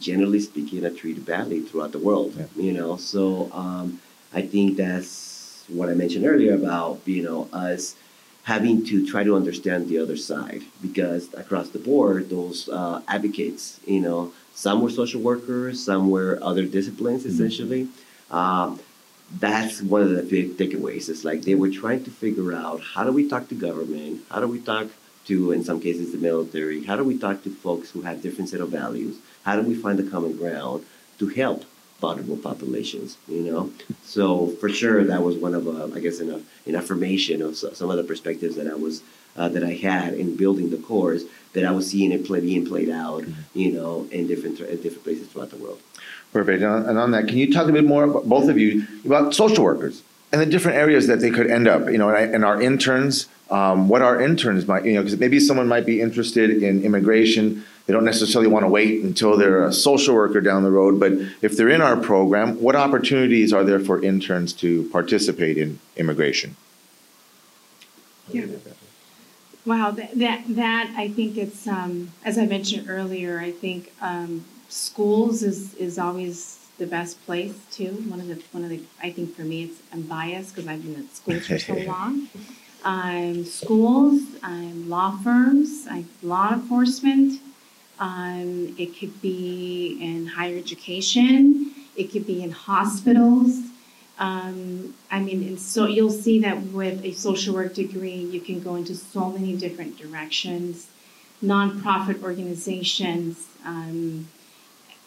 [0.08, 2.32] generally speaking, are treated badly throughout the world.
[2.36, 2.46] Yeah.
[2.66, 3.24] You know, so.
[3.64, 3.88] Um,
[4.34, 7.96] I think that's what I mentioned earlier about you know us
[8.44, 13.80] having to try to understand the other side because across the board those uh, advocates
[13.86, 17.88] you know some were social workers some were other disciplines essentially
[18.32, 18.80] um,
[19.40, 21.10] that's one of the big takeaways.
[21.10, 24.24] It's like they were trying to figure out how do we talk to government?
[24.30, 24.88] How do we talk
[25.26, 26.84] to in some cases the military?
[26.84, 29.18] How do we talk to folks who have different set of values?
[29.44, 30.86] How do we find the common ground
[31.20, 31.64] to help
[32.00, 33.72] vulnerable populations, you know.
[34.04, 37.90] So for sure, that was one of, uh, I guess, an, an affirmation of some
[37.90, 39.04] of the perspectives that I was
[39.36, 42.66] uh, that I had in building the course that I was seeing it play being
[42.66, 45.82] played out, you know, in different in different places throughout the world.
[46.32, 46.62] Perfect.
[46.62, 50.04] And on, that, can you talk a bit more, both of you, about social workers
[50.32, 51.90] and the different areas that they could end up?
[51.90, 55.20] You know, and, I- and our interns, um, what our interns might, you know, because
[55.20, 57.64] maybe someone might be interested in immigration.
[57.88, 61.14] They don't necessarily want to wait until they're a social worker down the road, but
[61.42, 66.56] if they're in our program, what opportunities are there for interns to participate in immigration?
[68.32, 68.46] Yeah.
[69.66, 74.46] Wow, that, that, that, I think it's, um, as I mentioned earlier, I think, um,
[74.70, 77.92] schools is, is always the best place too.
[78.08, 80.82] One of the, one of the, I think for me, it's, I'm biased because I've
[80.82, 82.30] been at schools for so long.
[82.84, 87.42] Um, schools, um, law firms, I, law enforcement.
[88.00, 93.60] Um, it could be in higher education, it could be in hospitals.
[94.20, 98.62] Um, I mean, and so you'll see that with a social work degree, you can
[98.62, 100.88] go into so many different directions.
[101.44, 104.28] Nonprofit organizations, um,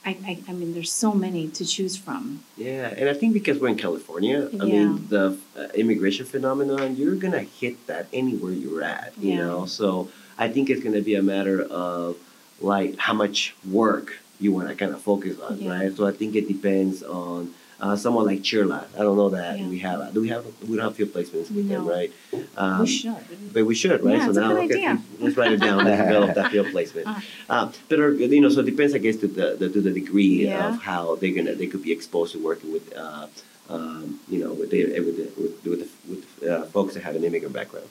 [0.05, 2.43] I, I, I mean, there's so many to choose from.
[2.57, 4.65] Yeah, and I think because we're in California, I Yeah.
[4.65, 9.47] mean, the uh, immigration phenomenon, you're gonna hit that anywhere you're at, you Yeah.
[9.47, 9.67] know?
[9.67, 12.17] So I think it's gonna be a matter of
[12.61, 15.71] like how much work you wanna kind of focus on, Yeah.
[15.79, 15.97] right?
[15.97, 18.85] So I think it depends on uh, someone like CHIRLA.
[18.95, 19.67] I don't know that Yeah.
[19.69, 22.13] we have, do we have, we don't have field placements with them, right?
[22.57, 23.17] Um, We should.
[23.53, 24.17] But we should, right?
[24.19, 25.03] Yeah, so it's a now, good okay, idea.
[25.19, 25.85] let's write it down.
[25.85, 27.07] Let's develop that field placement.
[27.09, 27.21] Uh.
[27.53, 29.91] Uh, but uh, you know, so it depends, I guess, to the, the to the
[29.91, 30.69] degree Yeah.
[30.69, 33.27] of how they're gonna they could be exposed to working with, uh,
[33.69, 37.15] um, you know, with the with the, with, with, the, with uh, folks that have
[37.17, 37.89] an immigrant background.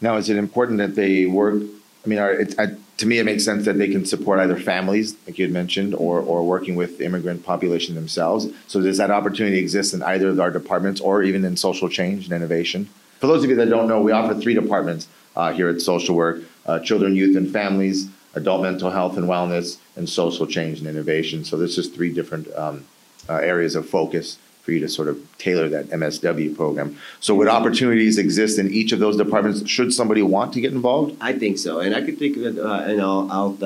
[0.00, 1.62] Now, is it important that they work,
[2.04, 4.56] I mean, are, it, I, to me, it makes sense that they can support either
[4.56, 8.48] families, like you had mentioned, or, or working with immigrant population themselves.
[8.66, 12.24] So does that opportunity exist in either of our departments or even in social change
[12.24, 12.88] and innovation?
[13.18, 16.16] For those of you that don't know, we offer three departments uh, here at Social
[16.16, 20.88] Work, uh, Children, Youth, and Families, Adult Mental Health and Wellness, and Social Change and
[20.88, 21.44] Innovation.
[21.44, 22.84] So this is three different um,
[23.28, 26.96] uh, areas of focus for you to sort of tailor that MSW program.
[27.18, 31.16] So would opportunities exist in each of those departments should somebody want to get involved?
[31.20, 33.58] I think so, and I could think of uh, you know, out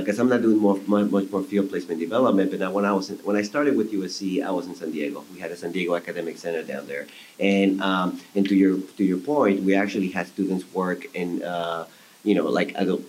[0.00, 2.50] because I'm not doing more much, more field placement development.
[2.50, 5.24] But when I was in, when I started with USC, I was in San Diego.
[5.32, 7.06] We had a San Diego Academic Center down there,
[7.38, 11.84] and um, and to your to your point, we actually had students work in, uh,
[12.24, 13.02] you know, like the,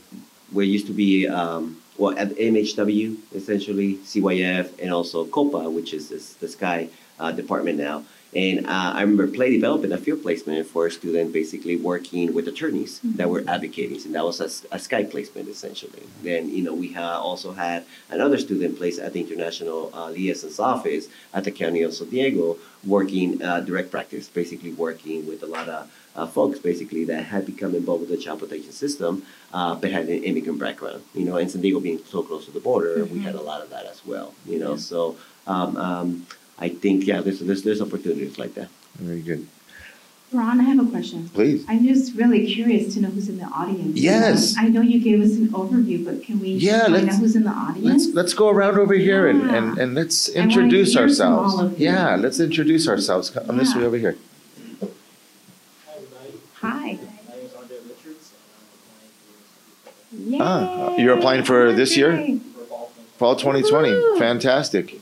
[0.52, 1.28] where used to be.
[1.28, 6.90] Um, well, at MHW, essentially, CYF, and also COPA, which is this, the Sky
[7.22, 8.04] uh, department now.
[8.34, 12.48] And uh, I remember play developing a field placement for a student basically working with
[12.48, 16.04] attorneys that were advocating, and that was a, a Skype placement essentially.
[16.24, 20.60] Then, you know, we ha- also had another student placed at the International uh, Liaison's
[20.60, 25.46] office at the County of San Diego working uh, direct practice, basically working with a
[25.58, 29.76] lot of uh, folks basically that had become involved with the child protection system, uh,
[29.76, 31.02] but had an immigrant background.
[31.14, 33.62] You know, and San Diego being so close to the border, we had a lot
[33.62, 34.34] of that as well.
[34.46, 35.18] You know, so
[35.48, 36.28] um, um,
[36.62, 38.70] I think yeah, there's, there's there's opportunities like that.
[39.00, 39.48] Very good.
[40.32, 41.28] Ron, I have a question.
[41.34, 41.66] Please.
[41.68, 43.98] I'm just really curious to know who's in the audience.
[44.00, 44.56] Yes.
[44.58, 47.36] I know you gave us an overview, but can we Yeah, find out let's- who's
[47.36, 48.08] in the Let's, audience?
[48.14, 51.54] let's go around over here and, and, and let's I wanna introduce hear from ourselves.
[51.56, 51.86] all of you.
[51.90, 53.30] Yeah, let's introduce ourselves.
[53.32, 54.16] Come this way over here.
[54.80, 54.88] Hi,
[55.98, 56.34] everybody.
[56.62, 56.70] Hi.
[56.70, 58.32] My name is Andre Richards,
[60.16, 60.96] and I'm applying Yay.
[60.96, 62.12] Ah, you're applying for this year?
[63.18, 63.64] Fall twenty.
[63.64, 64.20] Fall 2020.
[64.20, 65.02] Fantastic.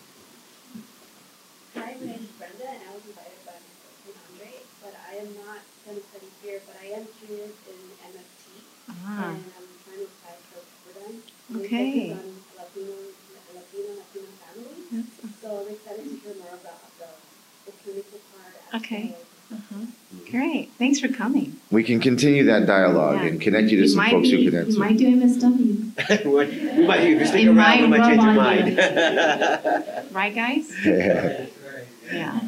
[1.76, 3.72] Hi, my name is Brenda, and I was invited by my
[4.04, 4.52] husband Andre,
[4.84, 7.80] but I am not gonna study here, but I am curious in
[8.12, 8.44] MFT,
[8.90, 11.14] Ah, and I'm trying to apply for for them.
[11.50, 12.10] They Okay.
[12.10, 12.96] focus on Latino,
[13.56, 17.10] Latino, Latino families, that's- so I'm excited to hear more about the,
[17.66, 18.54] the clinical part.
[18.74, 19.06] as Okay.
[19.16, 19.86] well as- uh-huh.
[20.30, 21.56] Great, thanks for coming.
[21.72, 23.28] We can continue that dialogue Yeah.
[23.30, 24.80] and connect you to some might folks who be- can You answer.
[24.80, 26.26] might do MSW,
[26.78, 28.78] we might, if you stick It around, we might might change your mind.
[30.12, 30.72] right, guys?
[30.86, 31.46] Yeah.
[32.12, 32.40] Yeah.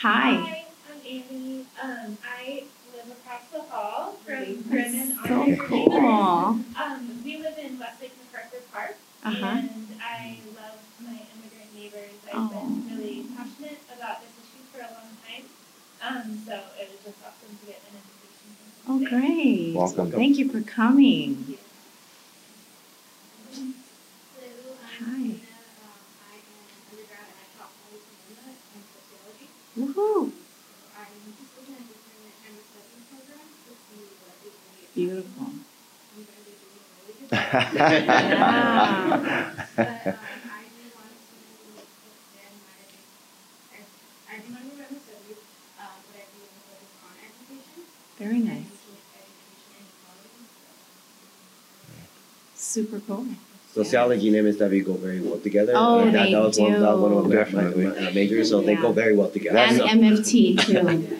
[0.00, 0.30] Hi.
[0.32, 1.66] Hi, I'm Amy.
[1.82, 2.64] Um, I
[2.96, 5.18] live across the hall from That's Brennan.
[5.26, 6.56] so our cool.
[6.56, 6.64] neighbors.
[6.80, 9.44] Um, we live in Westlake MacArthur Park, Uh-huh.
[9.46, 12.16] and I love my immigrant neighbors.
[12.32, 15.44] I've been really passionate about this issue for a long time.
[16.00, 18.48] Um, so it was just awesome to get an invitation.
[18.86, 19.10] from Oh, today.
[19.10, 19.74] great.
[19.74, 20.10] Welcome.
[20.12, 21.58] Thank you for coming.
[23.52, 23.68] Hello,
[24.96, 25.04] Hi.
[25.04, 25.36] I'm Tina,
[25.84, 29.46] um, I am undergrad at Cal Poly Sonoma in sociology.
[29.78, 30.32] Woohoo.
[30.98, 34.90] I'm just looking at different MSW programs to see what is really.
[34.94, 35.46] Beautiful.
[36.18, 37.38] You guys are doing a really good job.
[37.38, 37.46] Yeah.
[37.46, 37.46] But, um, I do want to extend my, I, I do not know MSW, um,
[37.46, 37.67] but I do want to focus on education.
[48.18, 48.50] Very nice.
[48.50, 48.66] Education
[49.78, 50.42] and equality,
[52.56, 52.56] so.
[52.56, 53.26] Super cool.
[53.72, 55.72] Sociology and MSW go very well together.
[55.76, 57.86] Oh, And that, they that was one, that was one of Definitely.
[57.86, 59.58] my, my majors, so they go very well together.
[59.58, 60.72] And So- MFT too.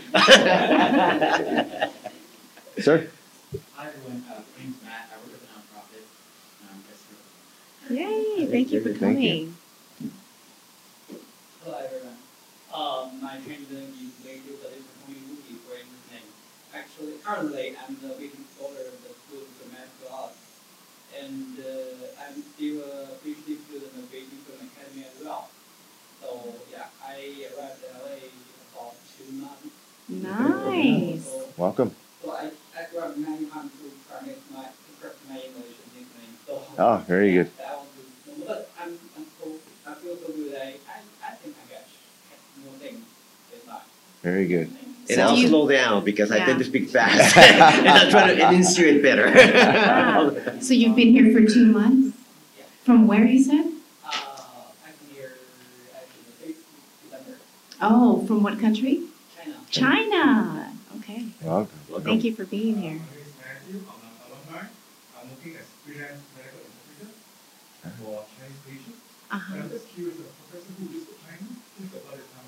[2.83, 3.07] Sir?
[3.75, 4.25] Hi, everyone.
[4.29, 5.09] Uh, my name's Matt.
[5.13, 6.05] I work at the nonprofit.
[6.69, 7.07] Um, just-
[7.93, 9.31] Yay, thank you for Thank you.
[9.31, 9.55] coming.
[11.63, 12.19] Hello, everyone.
[12.75, 15.79] Um, my training is going to be way too but it's going to be for
[15.79, 16.27] anything.
[16.75, 20.35] Actually, currently, I'm the waiting for the school to come to us.
[21.23, 25.49] And uh, I'm still a PhD student waiting for an academy as well.
[26.21, 28.27] So, yeah, I arrived in LA
[28.75, 29.71] about two months.
[30.09, 31.25] Nice.
[31.31, 31.95] So, Welcome.
[32.23, 36.35] so I, I grabbed many times to practice my, to practice my English and nickname.
[36.47, 37.51] So, Oh, very good.
[37.59, 38.09] That was good.
[38.47, 39.51] But I'm, I'm so,
[39.87, 40.55] I feel so good.
[40.55, 41.85] I, I, I think I got
[42.65, 43.05] more things
[43.53, 43.83] in life.
[44.23, 44.75] Very good.
[45.43, 47.37] And So I'll do you- slow down because I tend to speak fast.
[47.37, 49.33] and I'm trying to enunciate better.
[49.35, 50.31] Ah,
[50.61, 52.17] So you've been here for two months?
[52.85, 53.67] From where you said?
[53.67, 55.33] Uh, I can hear
[55.95, 56.55] actually
[57.11, 57.37] December,
[57.83, 59.03] Oh, from what country?
[59.71, 60.11] China.
[60.11, 60.73] China.
[60.99, 61.27] Okay.
[61.43, 62.03] Welcome.
[62.03, 63.01] Thank you for being here.
[69.31, 69.41] My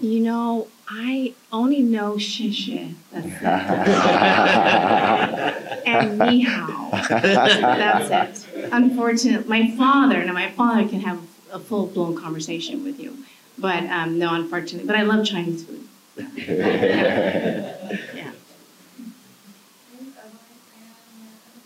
[0.01, 2.95] You know, I only know 谢谢.
[3.13, 3.43] That's it.
[5.87, 6.89] and ni hao.
[7.11, 8.47] That's it.
[8.73, 11.19] Unfortunately, my father, now my father can have
[11.53, 13.19] a full blown conversation with you.
[13.59, 14.87] But um, no, unfortunately.
[14.87, 15.85] But I love Chinese food.
[16.17, 18.33] Yeah.
[19.91, 20.57] Thanks, Emily.
[20.73, 21.59] I am a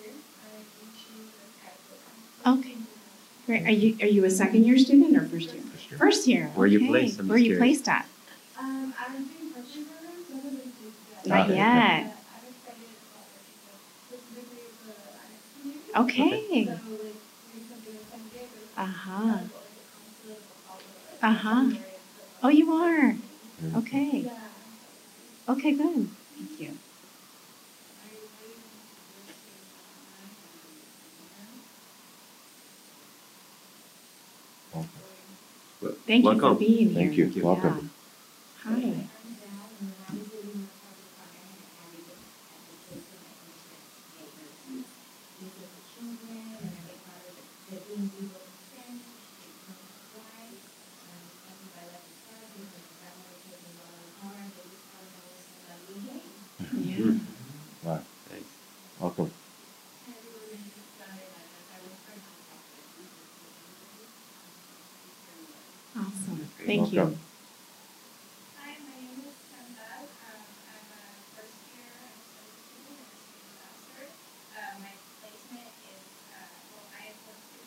[0.00, 0.14] here.
[0.44, 0.46] I
[0.78, 2.76] teach you the Skype Okay.
[3.46, 3.62] Great.
[3.66, 5.62] Are you are you a second year student or first year?
[5.98, 6.50] First year.
[6.54, 6.88] Where you okay.
[6.88, 7.18] placed?
[7.20, 7.60] I'm Where you curious.
[7.82, 8.06] placed at?
[8.58, 10.72] Um, I'm doing virtual programs, so haven't been
[11.22, 11.56] to Not yet.
[11.56, 12.04] yet.
[12.04, 13.58] But I'm excited about virtual.
[14.08, 15.90] Specifically the IS community.
[15.96, 16.30] Okay.
[16.30, 17.10] So like
[17.54, 18.50] recently in San Diego.
[18.70, 18.86] Like, the
[19.90, 20.78] council of all
[21.20, 21.68] the Uh-huh.
[22.42, 23.16] Oh, you are.
[23.76, 24.30] Okay.
[25.48, 26.08] Okay, good.
[26.38, 26.78] Thank you.
[35.80, 36.58] Thank you for Welcome.
[36.58, 36.94] being here.
[36.94, 37.26] Thank you.
[37.26, 37.42] Yeah.
[37.42, 37.90] Welcome.
[38.64, 38.94] Hi.
[56.74, 57.98] Yeah.
[59.00, 59.30] Welcome.
[66.70, 66.86] Awesome.
[66.86, 67.02] Thank you.
[67.02, 67.26] Welcome.
[68.54, 70.06] Hi, my name is Sandal.
[70.22, 71.02] Um, I'm a
[71.34, 71.90] first year
[72.30, 74.14] study student and a student master.
[74.54, 77.66] Uh, my placement is, uh, well, I have worked with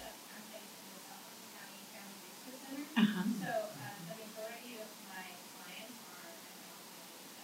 [0.00, 2.88] but I'm based in the South County Family Resource Center.
[2.96, 3.28] Uh-huh.
[3.36, 6.40] So, uh, the majority of my clients are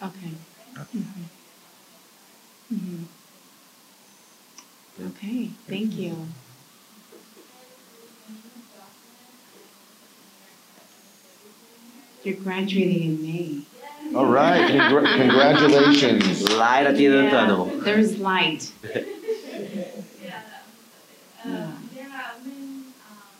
[0.01, 0.09] MLM.
[0.09, 0.33] Okay.
[0.73, 1.29] Mhm.
[2.73, 3.13] Mhm.
[5.13, 6.33] Okay, thank you.
[12.25, 14.17] You're graduating in May.
[14.17, 14.71] All right.
[14.71, 16.49] Congra- congratulations.
[16.57, 17.65] Light at the end of the tunnel.
[17.81, 18.73] There's light.
[20.23, 20.41] Yeah,
[21.45, 21.65] Yeah.
[21.67, 23.35] um, yeah, I've been, um,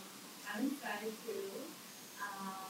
[0.51, 1.55] I'm excited too.
[2.19, 2.67] Um,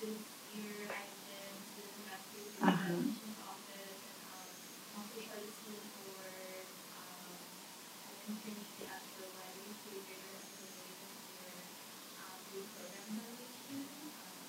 [0.00, 0.16] this
[0.56, 2.96] year I did student master's in the Uh-huh.
[2.96, 4.48] admissions office and, um,
[4.96, 6.24] also started school for,
[6.96, 7.28] um,
[8.08, 11.52] an internship at the Library to Greater Association for,
[12.24, 13.84] um, youth program evaluation.
[13.84, 14.48] Um,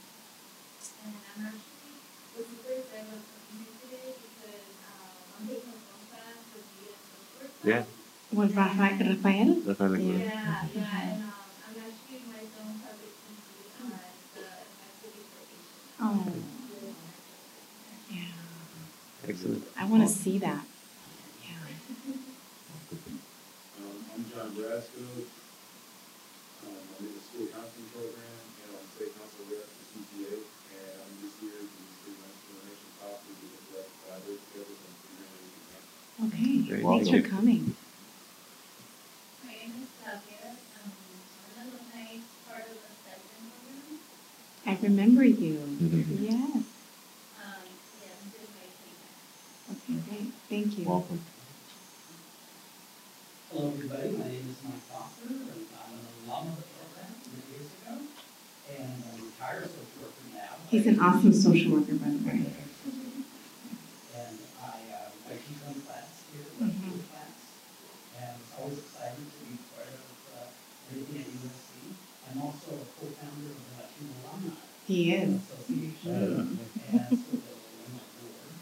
[1.04, 1.91] and I'm actually,
[2.39, 6.64] was super excited about coming here today because, um, I'm taking a phone class for
[6.64, 7.55] the social work class.
[7.66, 7.84] Yeah.
[8.30, 9.55] What, Rafa- Rafael?
[9.66, 10.22] That's what I Yeah.
[10.22, 11.34] Yeah, yeah, and um,
[11.66, 15.97] I'm actually my own public TV on the activity for Asian.
[15.97, 16.30] Oh,
[18.13, 19.30] yeah.
[19.30, 19.63] Excellent.
[19.82, 20.61] I want to see that.
[21.41, 21.66] Yeah.
[23.82, 25.01] Um, I'm John Brasco.
[26.70, 30.38] Um, I'm in the school counseling program and I'm state council rep for CTA.
[30.38, 34.70] And I'm just here to just pretty much information talk to you, let collaborate together
[34.70, 35.82] and figure out what we can.
[36.30, 36.86] Okay, Great.
[36.86, 36.86] thanks for coming.
[36.86, 37.76] My name is Flavia, um, I'm an alumni, part of the for coming.
[44.68, 45.60] I remember you.
[45.80, 46.22] Mhm.
[46.22, 46.34] Yes.
[46.34, 46.64] Um,
[48.01, 49.76] yeah, this is my.
[49.76, 50.34] Okay, great.
[50.49, 50.86] Thank you.
[50.86, 51.22] Welcome.
[53.51, 54.10] Hello, everybody.
[54.18, 57.93] My name is Mike Foster, and I'm an alum of the program many years ago,
[58.74, 60.58] and I'm a retired social worker now.
[60.72, 62.41] He's an awesome social worker, by the way.
[64.18, 66.66] And I, uh, I teach one class here, Mhm.
[66.66, 67.38] one group class,
[68.18, 70.49] and it's always exciting to be part of, uh,
[70.89, 71.93] everything at USC.
[72.28, 74.58] I'm also a co-founder of the Latino Alumni
[74.89, 75.39] He is.
[75.39, 78.53] Association, and so they're on my board.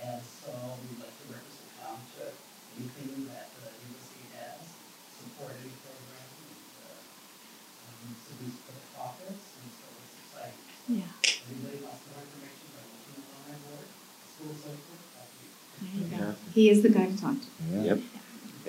[0.00, 0.50] And so
[0.88, 2.34] we'd like to represent Township,
[2.78, 4.62] anything that the USC has,
[5.18, 7.02] support any program, and, uh,
[7.84, 10.62] um, so we support profits, and so it's exciting.
[10.88, 11.12] Yeah.
[11.48, 13.88] Anybody wants more information about looking at my board,
[14.34, 17.46] school social, happy to He is the guy to talk to.
[17.72, 17.82] Yeah.
[17.88, 17.98] Yep.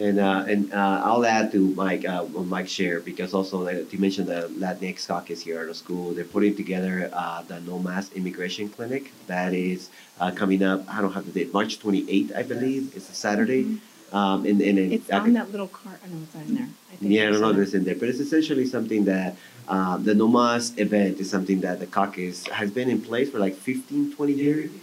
[0.05, 3.91] And uh, and uh, I'll add to Mike uh, what Mike shared because also like,
[3.91, 6.13] you mentioned the Latinx caucus here at the school.
[6.13, 9.89] They're putting together uh, the NOMAS Immigration Clinic that is
[10.21, 10.79] uh, coming up.
[10.87, 11.51] I don't have the date.
[11.51, 12.93] March 28th, I believe.
[12.95, 13.63] It's a Saturday.
[14.13, 15.97] Um, and and and It's I on could- that little card.
[16.03, 16.69] I don't know it's on there.
[16.91, 19.05] I think yeah, I don't know it's if it's in there, but it's essentially something
[19.05, 19.35] that
[19.67, 23.55] uh, the NOMAS event is something that the caucus has been in place for like
[23.55, 24.79] 15, 20 years, Yeah,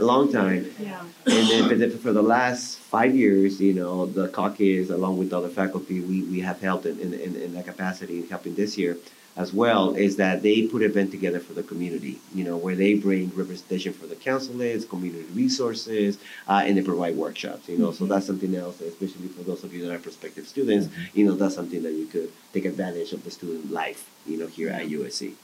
[0.00, 0.70] a long time.
[0.78, 1.02] Yeah.
[1.26, 5.48] And then, but for the last five years, you know, the caucus, along with other
[5.48, 8.96] faculty, we, we have helped in, in, in, in that capacity, helping this year
[9.36, 12.74] as well, is that they put an event together for the community, you know, where
[12.74, 16.18] they bring representation for the councilors, community resources,
[16.48, 17.92] uh, and they provide workshops, you know.
[17.92, 21.34] So that's something else, especially for those of you that are prospective students, you know,
[21.34, 24.88] that's something that you could take advantage of the student life, you know, here at
[24.88, 25.34] USC.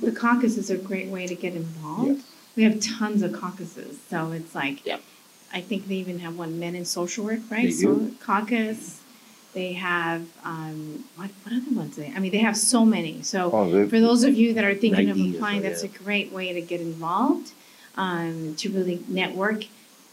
[0.00, 2.22] The caucus is a great way to get involved.
[2.56, 5.00] We have tons of caucuses, so it's like, Yep.
[5.54, 7.64] I think they even have one men in social work, right?
[7.66, 8.14] They So do.
[8.20, 9.00] caucus.
[9.54, 11.96] They have um, what what other ones?
[11.96, 13.22] They I mean, they have so many.
[13.22, 15.90] So Oh, for those of you that are thinking of applying, so, that's yeah.
[15.94, 17.52] a great way to get involved,
[17.96, 19.64] um, to really network,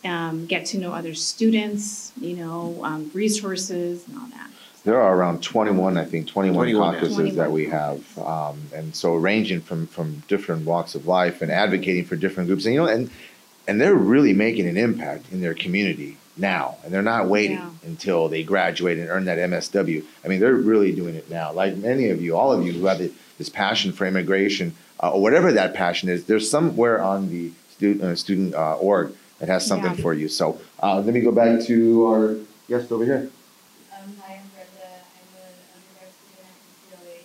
[0.04, 4.50] um, get to know other students, you know, um, resources and all that.
[4.86, 7.00] There are around twenty-one, I think, twenty-one 21 now.
[7.00, 8.18] caucuses that we have.
[8.18, 12.66] Um, and so ranging from, from different walks of life and advocating for different groups.
[12.66, 13.10] And, you know, and,
[13.68, 16.78] and they're really making an impact in their community now.
[16.84, 17.70] And they're not waiting Yeah.
[17.86, 20.04] until they graduate and earn that MSW.
[20.24, 21.52] I mean, they're really doing it now.
[21.52, 23.00] Like many of you, all of you who have
[23.38, 24.74] this passion for immigration,
[25.04, 29.14] uh, or whatever that passion is, there's somewhere on the student, uh, student, uh, org
[29.40, 30.02] that has something Yeah.
[30.02, 30.30] for you.
[30.30, 32.36] So, uh, let me go back to our
[32.70, 33.30] guest over here.
[33.96, 35.00] Um, hi, I'm Brenda.
[35.00, 37.20] I'm an undergrad student at UCLA.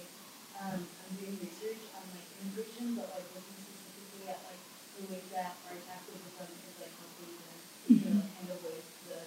[0.62, 4.62] Um, I'm doing research on like immigration, but like looking specifically at like
[4.98, 7.58] the ways that art activism is like helping them,
[7.90, 9.18] you know, handle with the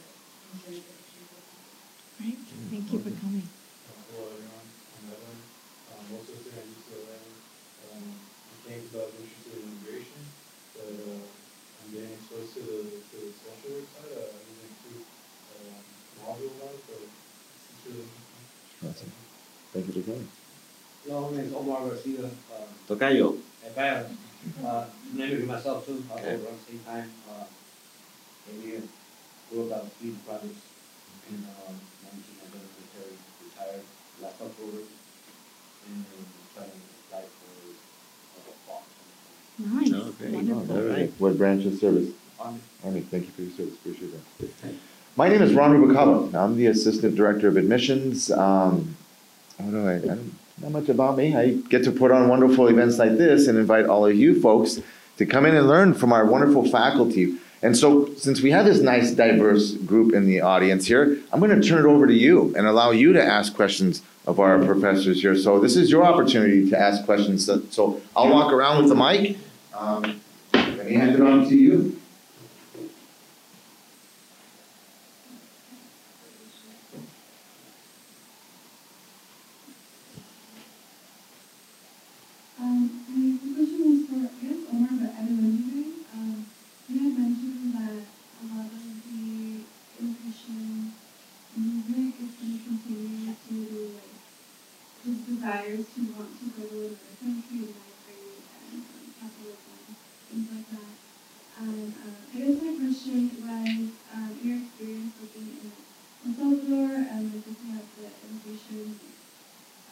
[0.55, 2.23] injuries and issues with people.
[2.23, 2.39] Right?
[2.71, 3.47] Thank you for coming.
[4.07, 5.36] Hello everyone, I'm Evan,
[5.91, 7.19] um, also a student at UCLA.
[7.91, 10.21] Um, I came because I was interested in immigration,
[10.75, 11.23] but, uh,
[11.80, 15.80] I'm getting exposed to the, to the social work side, uh, I didn't include, uh,
[16.19, 18.84] module about it, but it's really interesting.
[18.84, 19.11] Awesome.
[20.07, 20.27] Thank you.
[21.05, 22.23] Hello, my name is Omar Garcia.
[22.25, 24.05] Uh, Tocayo, if I,
[24.65, 26.29] uh, name it myself too, uh, Okay.
[26.31, 27.43] around the same time, uh,
[28.47, 28.81] maybe
[29.51, 30.63] grew up out of speed projects
[31.29, 33.83] in, um, nineteen, I've been military, retired
[34.23, 34.79] last October.
[35.87, 37.51] And, uh, trying to apply for,
[38.39, 38.83] uh, Fox.
[39.59, 39.91] Nice.
[39.93, 40.31] Oh, great.
[40.33, 40.77] Wonderful.
[40.77, 41.11] All right.
[41.19, 42.09] What branch of service?
[42.39, 42.59] Army.
[42.85, 44.73] Army, thank you for your service, appreciate that.
[45.17, 48.29] My name is Ron Rubicalo, I'm the Assistant Director of Admissions.
[48.31, 48.95] Um,
[49.57, 52.67] what do I, I don't, not much about me, I get to put on wonderful
[52.67, 54.79] events like this and invite all of you folks
[55.17, 57.35] to come in and learn from our wonderful faculty.
[57.63, 61.61] And so, since we have this nice diverse group in the audience here, I'm gonna
[61.61, 65.35] turn it over to you and allow you to ask questions of our professors here.
[65.35, 69.37] So this is your opportunity to ask questions, So- I'll walk around with the mic.
[69.75, 70.21] Um,
[70.53, 71.95] Let me hand it on to you.
[82.59, 85.89] Um, my question was for, I guess, Omar, but everyone today.
[86.13, 86.45] Um,
[86.89, 89.61] you had mentioned that a lot of the
[90.01, 90.93] immigration
[91.55, 93.55] movement is going to continue to,
[93.93, 94.17] like,
[95.05, 98.41] just desires to want to go to another country and migrate
[98.73, 99.79] and um, capitalism,
[100.29, 100.93] things like that.
[101.61, 105.71] And, uh, I guess my question was, um, your experience working in
[106.25, 108.97] El Salvador and like looking at the immigration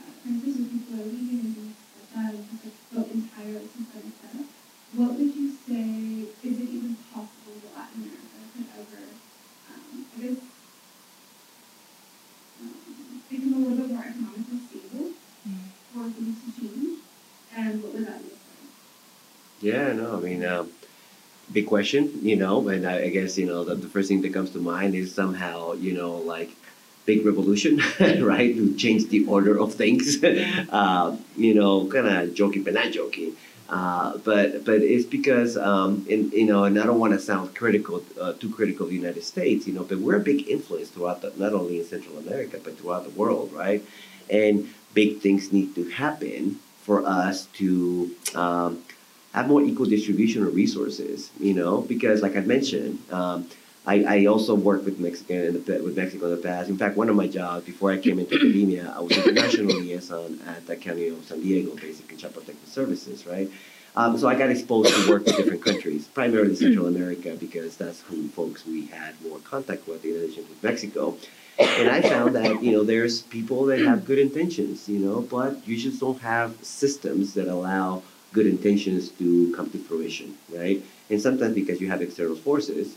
[0.02, 3.66] uh, crisis when people are leaving and things like that, and just like built entirely
[3.74, 4.48] since then set up.
[4.94, 9.04] What would you say, is it even possible that Latin America could ever,
[9.74, 10.40] um, I guess,
[12.62, 15.08] um, become a little bit more economically stable
[15.92, 17.00] for things to change?
[17.58, 18.70] And what would that look like?
[19.66, 20.70] Yeah, no, I mean, um,
[21.52, 24.32] big question, you know, and I, I guess, you know, the, the first thing that
[24.32, 26.52] comes to mind is somehow, you know, like
[27.08, 28.56] big revolution, right?
[28.56, 30.24] To change the order of things.
[30.24, 33.36] Uh, you know, kind of joking, but not joking.
[33.68, 37.56] Uh, but but it's because um, in, you know, and I don't want to sound
[37.56, 40.90] critical, uh, too critical of the United States, you know, but we're a big influence
[40.90, 43.84] throughout the, not only in Central America but throughout the world, right?
[44.30, 48.84] And big things need to happen for us to um,
[49.36, 53.46] have more equal distribution of resources, you know, because like I mentioned, um,
[53.86, 56.70] I, I also worked with Mexican the, with Mexico in the past.
[56.70, 60.40] In fact, one of my jobs before I came into academia, I was international liaison
[60.48, 63.52] at the County of San Diego, basically Child Protective Services, right?
[63.98, 68.02] Um, so I got exposed to work with different countries, primarily Central America, because that's
[68.04, 71.18] who folks we had more contact with, in addition to Mexico.
[71.60, 75.68] And I found that you know there's people that have good intentions, you know, but
[75.68, 78.02] you just don't have systems that allow
[78.36, 80.80] good intentions to come to fruition, right?
[81.10, 82.88] And sometimes because you have external forces,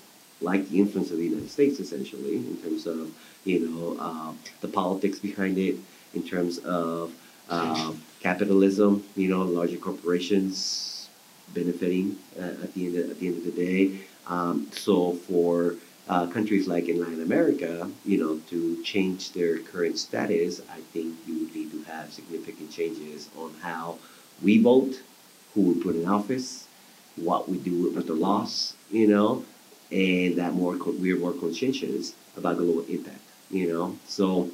[0.41, 3.01] like the influence of the United States, essentially, in terms of
[3.45, 4.33] you know uh,
[4.65, 5.77] the politics behind it,
[6.15, 7.13] in terms of
[7.49, 11.09] uh, capitalism, you know, larger corporations
[11.55, 13.83] benefiting uh, at the end of, at the end of the day.
[14.27, 15.77] Um, so for
[16.09, 21.17] uh, countries like in Latin America, you know, to change their current status, I think
[21.27, 23.99] you would need to have significant changes on how
[24.43, 25.01] we vote,
[25.59, 26.69] who we put in office,
[27.17, 29.45] what we do with the laws, you know,
[29.91, 33.97] and that more co- we're more conscientious about global impact, you know.
[34.07, 34.51] So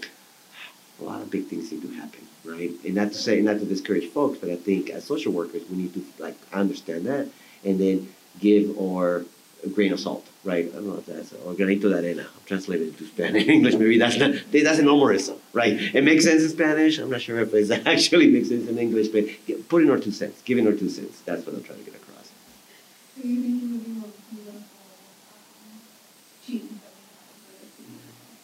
[1.01, 2.71] a lot of big things need to happen, right?
[2.87, 5.77] And not to say, not to discourage folks, but I think as social workers, we
[5.77, 7.29] need to like understand that
[7.65, 8.09] and then
[8.41, 9.25] give our
[9.69, 10.67] grain of salt, right?
[10.69, 12.23] I don't know if that's or granito de arena.
[12.23, 13.75] I'm translating it to Spanish, English.
[13.75, 15.73] Maybe that's not that's an homorism, right?
[15.73, 16.99] It makes sense in Spanish.
[16.99, 19.25] I'm not sure if it actually makes sense in English, but
[19.69, 21.21] put in our two cents, give in our two cents.
[21.21, 22.31] That's what I'm trying to get across.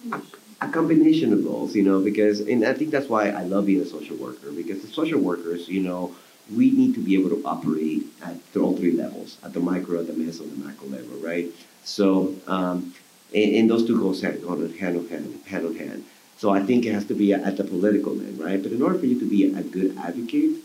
[0.08, 0.22] That
[0.62, 3.80] a combination of those, you know, because, and I think that's why I love being
[3.80, 6.14] a social worker, because the social workers, you know,
[6.56, 10.06] we need to be able to operate at all three levels, at the micro, at
[10.06, 11.46] the meso, and the macro level, right?
[11.84, 12.94] So, um,
[13.34, 16.04] and, and those two go hand, go hand in hand, hand in hand.
[16.36, 18.62] So I think it has to be at the political end, right?
[18.62, 20.56] But in order for you to be a good advocate,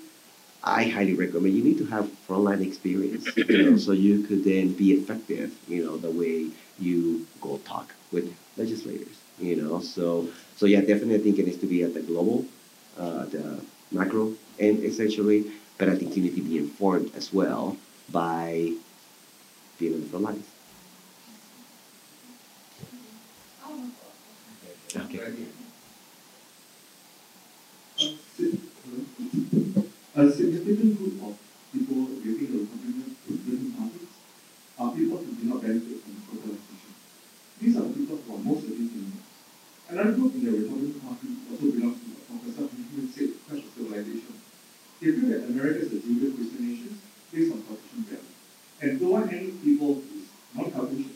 [0.64, 4.74] I highly recommend you need to have frontline experience, you know, so you could then
[4.74, 6.48] be effective, you know, the way
[6.80, 9.80] you go talk with legislators, you know.
[9.82, 12.46] So, so yeah, definitely, I think it needs to be at the global,
[12.98, 13.62] uh, the
[13.92, 15.52] macro and essentially.
[15.78, 17.78] But I think you need to be informed as well
[18.10, 18.74] by
[19.78, 20.46] being on the front lines.
[24.96, 25.20] Okay.
[30.16, 31.36] A significant group of
[31.74, 34.16] people within the contribute to different topics
[34.80, 36.96] are people who do not benefit from the globalization.
[37.60, 41.28] These are the people who are most against the Another group in the Republican Party
[41.52, 44.34] also belongs to what Professor Hume said, clash of civilization.
[45.06, 47.00] They feel that America is a Judeo-Christian nation
[47.32, 48.26] based on Caucasian values.
[48.82, 50.26] And don't want any people who is
[50.56, 51.12] non-Caucasian,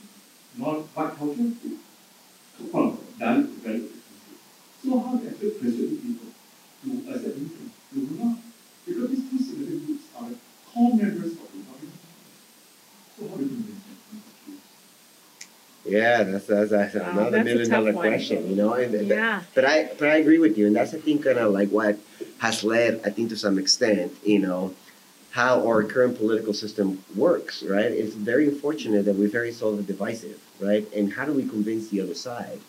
[0.57, 1.79] non-white culture to
[2.71, 4.37] come from value to value differences.
[4.85, 6.29] So how do you expect persuade people
[6.83, 7.71] to accept anything?
[7.91, 8.37] They will not.
[8.85, 10.35] Because these two significant groups are the
[10.71, 11.87] core members of the Republican Party.
[13.17, 14.61] So how do you convince them?
[15.89, 18.07] Yeah, that's that's, that's Wow, another that's million dollar dollar one.
[18.13, 18.73] question, you know.
[18.73, 19.41] And, and- Yeah.
[19.55, 21.97] But I but I agree with you, and that's I think kind of like what
[22.39, 24.73] has led, I think, to some extent, you know,
[25.31, 27.85] how our current political system works, right?
[27.85, 30.87] It's very unfortunate that we're very sort of divisive, right?
[30.93, 32.59] And how do we convince the other side?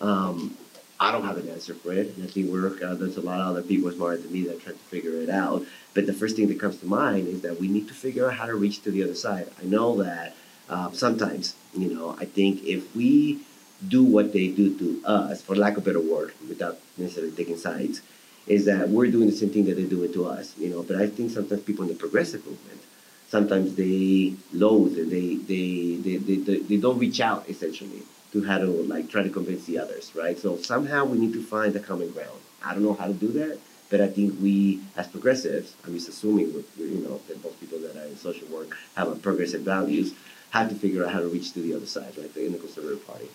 [0.00, 0.56] Um,
[1.00, 2.14] I don't have an answer for it.
[2.14, 4.60] And I think we're uh, there's a lot of other people smarter than me that
[4.62, 5.64] try to figure it out.
[5.94, 8.34] But the first thing that comes to mind is that we need to figure out
[8.34, 9.48] how to reach to the other side.
[9.60, 10.36] I know that
[10.68, 13.40] uh, sometimes, you know, I think if we
[13.88, 17.56] do what they do to us, for lack of a better word, without necessarily taking
[17.56, 18.00] sides,
[18.46, 20.82] is that we're doing the same thing that they're doing to us, you know.
[20.82, 22.80] But I think sometimes people in the progressive movement,
[23.28, 28.58] sometimes they loathe they they, they, they, they, they don't reach out essentially to how
[28.58, 30.38] to like try to convince the others, right?
[30.38, 32.40] So somehow we need to find a common ground.
[32.64, 33.58] I don't know how to do that,
[33.90, 37.78] but I think we as progressives, I'm just assuming with you know that most people
[37.80, 40.14] that are in social work have a progressive values,
[40.50, 43.06] have to figure out how to reach to the other side, the in the conservative
[43.06, 43.28] party.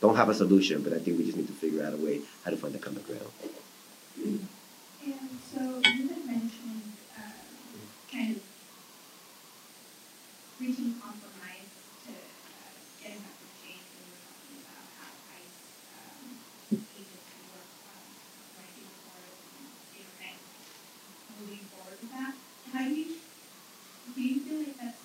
[0.00, 2.20] Don't have a solution, but I think we just need to figure out a way
[2.44, 3.28] how to find a common ground.
[4.16, 4.48] And
[5.52, 6.88] so you had mentioned,
[7.20, 8.42] um, kind of
[10.58, 11.68] reaching compromise
[12.08, 16.40] to, uh, get effective change, and we were talking about how ICE, um,
[16.96, 18.08] agency work, um,
[18.56, 20.48] writing reports and, you know, kind of
[21.44, 22.32] moving forward with that.
[22.72, 23.20] How do you,
[24.16, 25.00] do you feel like that's,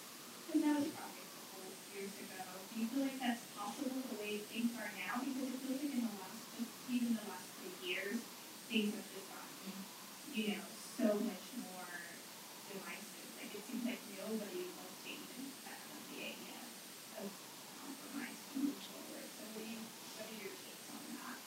[0.47, 2.39] because that was a project a couple years ago,
[2.71, 5.23] do you feel like that's possible the way things are now?
[5.23, 8.19] Because it feels like in the last, just even the last three years,
[8.67, 9.71] things have just gotten,
[10.35, 10.65] you know,
[10.99, 11.95] so much more
[12.67, 13.27] divisive.
[13.39, 16.59] Like it seems like nobody wants to even fathom the idea
[17.23, 17.31] of
[17.79, 19.27] compromise to move forward.
[19.39, 19.79] So what do you,
[20.19, 21.39] what are your takes on that?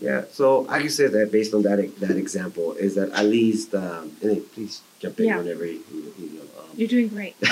[0.00, 3.74] Yeah, so I can say that based on that that example is that at least
[3.74, 5.38] um, please jump in Yeah.
[5.38, 5.82] whenever you,
[6.18, 6.42] you know.
[6.58, 7.34] Um, You're doing great.
[7.42, 7.48] no,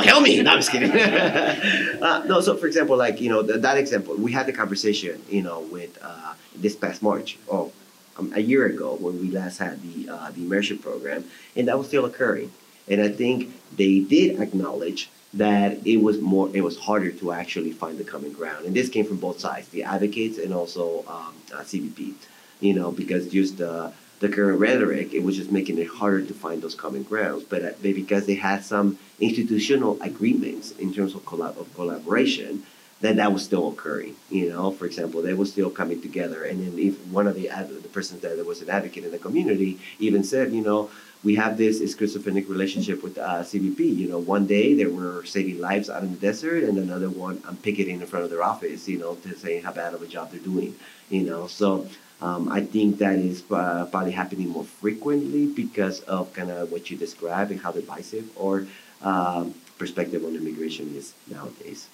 [0.00, 0.40] help me.
[0.42, 0.90] No, I'm just kidding.
[0.92, 5.22] uh, no, so for example, like you know th- that example, we had the conversation,
[5.28, 7.38] you know, with uh, this past March.
[7.50, 7.72] Oh,
[8.18, 11.24] um, a year ago when we last had the uh, the immersion program,
[11.56, 12.50] and that was still occurring.
[12.88, 17.72] And I think they did acknowledge that it was more it was harder to actually
[17.72, 21.34] find the common ground, and this came from both sides, the advocates and also um,
[21.54, 22.14] uh, CBP.
[22.60, 26.34] You know, because just uh, the current rhetoric, it was just making it harder to
[26.34, 27.44] find those common grounds.
[27.44, 32.64] But uh, because they had some institutional agreements in terms of, collab- of collaboration,
[33.00, 34.16] that that was still occurring.
[34.28, 36.42] You know, for example, they were still coming together.
[36.42, 39.18] And then if one of the ad- the persons that was an advocate in the
[39.18, 40.90] community even said, you know,
[41.24, 43.80] we have this schizophrenic relationship with uh, CBP.
[43.96, 47.42] You know, one day they were saving lives out in the desert, and another one
[47.46, 48.88] I'm picketing in front of their office.
[48.88, 50.76] You know, to say how bad of a job they're doing.
[51.10, 51.88] You know, so
[52.20, 56.90] um, I think that is uh, probably happening more frequently because of kind of what
[56.90, 58.66] you described and how divisive or
[59.02, 61.88] um, perspective on immigration is nowadays.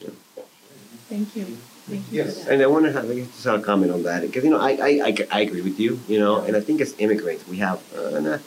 [0.00, 0.10] Yeah.
[1.08, 1.44] Thank you.
[1.44, 2.46] Thank you Yes.
[2.46, 4.90] And I want to have just a comment on that because you know I, I,
[5.04, 8.16] I, I agree with you you know and I think as immigrants we have uh,
[8.16, 8.38] and, uh,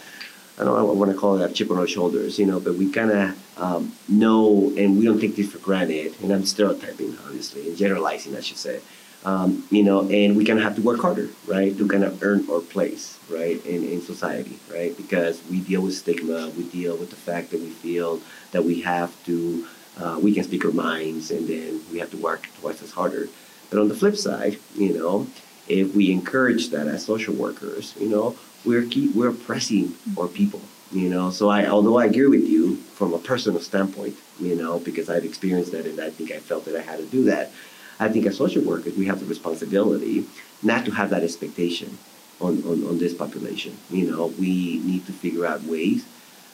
[0.60, 2.92] I don't want to call it a chip on our shoulders you know but we
[2.92, 7.68] kind of um, know and we don't take this for granted and I'm stereotyping obviously
[7.68, 8.82] and generalizing I should say
[9.26, 12.22] um, you know and we kind of have to work harder right to kind of
[12.24, 16.96] earn our place right in, in society right because we deal with stigma we deal
[16.98, 19.66] with the fact that we feel that we have to
[20.00, 23.28] uh, we can speak our minds and then we have to work twice as harder.
[23.70, 25.28] But on the flip side, you know,
[25.68, 28.36] if we encourage that as social workers, you know,
[28.66, 31.30] we're keep we're oppressing our people, you know.
[31.32, 35.26] So I although I agree with you from a personal standpoint, you know, because I've
[35.26, 37.52] experienced that and I think I felt that I had to do that.
[38.00, 40.26] I think as social workers we have the responsibility
[40.64, 41.98] not to have that expectation
[42.42, 43.78] on, on, on this population.
[43.90, 46.06] You know, we need to figure out ways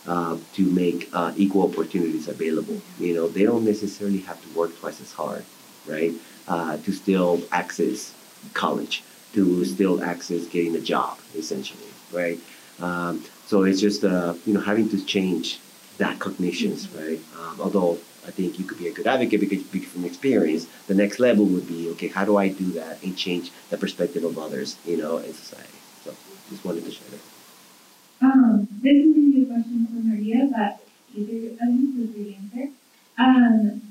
[0.07, 2.81] uh, to make uh, equal opportunities available.
[2.99, 5.43] You know, they don't necessarily have to work twice as hard,
[5.87, 6.13] right?
[6.47, 8.13] Uh, to still access
[8.53, 9.03] college,
[9.33, 12.39] to still access getting a job, essentially, right?
[12.79, 15.59] Um, so it's just uh, you know having to change
[15.97, 17.19] that cognitions, right?
[17.39, 17.97] Um, although
[18.27, 20.67] I think you could be a good advocate because you speak from experience.
[20.87, 22.07] The next level would be okay.
[22.07, 25.77] How do I do that and change the perspective of others, you know, in society?
[26.03, 26.15] So
[26.49, 28.25] just wanted to share that.
[28.25, 30.81] Um, this is maybe a question for Maria, but
[31.15, 32.71] either of you to answer.
[33.17, 33.81] Um,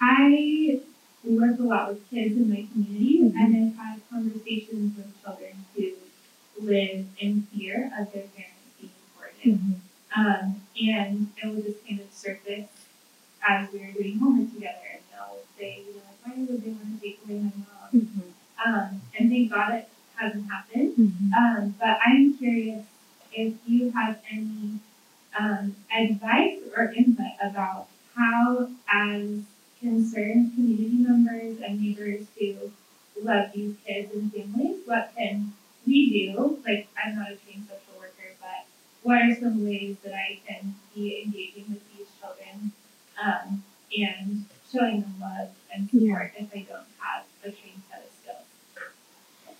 [0.00, 0.80] I
[1.24, 5.92] work a lot with kids in my community, and I've had conversations with children who
[6.62, 9.80] live in fear of their parents being deported.
[10.16, 12.68] Um, and it will just kind of surface
[13.48, 16.70] as we were doing homework together, and they'll say, you know, like, why would they
[16.70, 17.50] want to take away my
[17.92, 18.32] mom?
[18.64, 21.12] Um, and thank God it hasn't happened.
[21.36, 22.86] Um, but I'm curious
[23.32, 24.78] if you have any
[25.38, 29.40] um, advice or input about how, as
[29.80, 32.54] concerned community members and neighbors who
[33.20, 35.52] love these kids and families, what can
[35.86, 36.58] we do?
[36.64, 38.66] Like, I'm not a trained social worker, but
[39.02, 42.72] what are some ways that I can be engaging with these children
[43.22, 43.64] um,
[43.96, 49.56] and showing them love and support if they don't have a trained set of skills?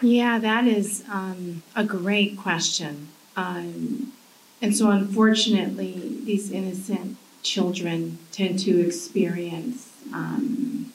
[0.00, 3.08] Yeah, that is um, a great question.
[3.36, 4.12] Um,
[4.60, 10.91] and so, unfortunately, these innocent children tend to experience um,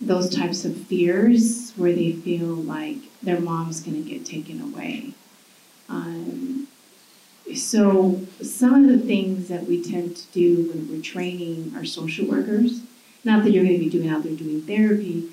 [0.00, 5.12] those types of fears where they feel like their mom's going to get taken away.
[5.88, 6.68] Um,
[7.54, 12.26] so, some of the things that we tend to do when we're training our social
[12.26, 12.82] workers,
[13.24, 15.30] not that you're going to be doing out there doing therapy,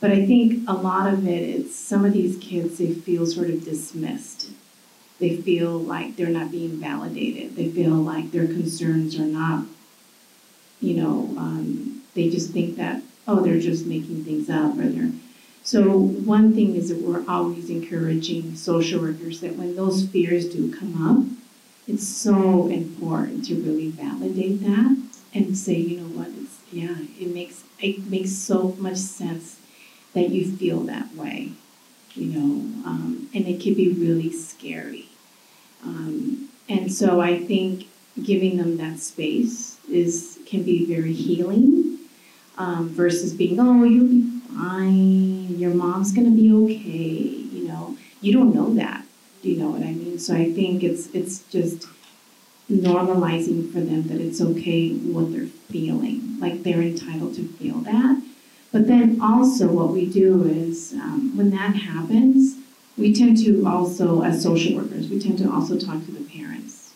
[0.00, 3.50] but I think a lot of it is some of these kids, they feel sort
[3.50, 4.50] of dismissed.
[5.18, 7.56] They feel like they're not being validated.
[7.56, 9.66] They feel like their concerns are not,
[10.80, 15.12] you know, um, they just think that, oh, they're just making things up or they're.
[15.62, 20.74] So, one thing is that we're always encouraging social workers that when those fears do
[20.74, 21.26] come up,
[21.86, 24.96] it's so important to really validate that
[25.34, 29.60] and say, you know what, it's, yeah, it makes, it makes so much sense
[30.14, 31.52] that you feel that way,
[32.14, 35.10] you know, um, and it can be really scary.
[35.84, 37.88] Um, and so I think
[38.22, 41.97] giving them that space is can be very healing
[42.58, 47.08] um, versus being, oh, you'll be fine, your mom's gonna be okay,
[47.56, 49.04] you know, you don't know that,
[49.42, 50.18] do you know what I mean?
[50.18, 51.86] So I think it's it's just
[52.70, 58.22] normalizing for them that it's okay what they're feeling, like they're entitled to feel that.
[58.72, 62.56] But then also what we do is um, when that happens,
[62.98, 66.92] we tend to also, as social workers, we tend to also talk to the parents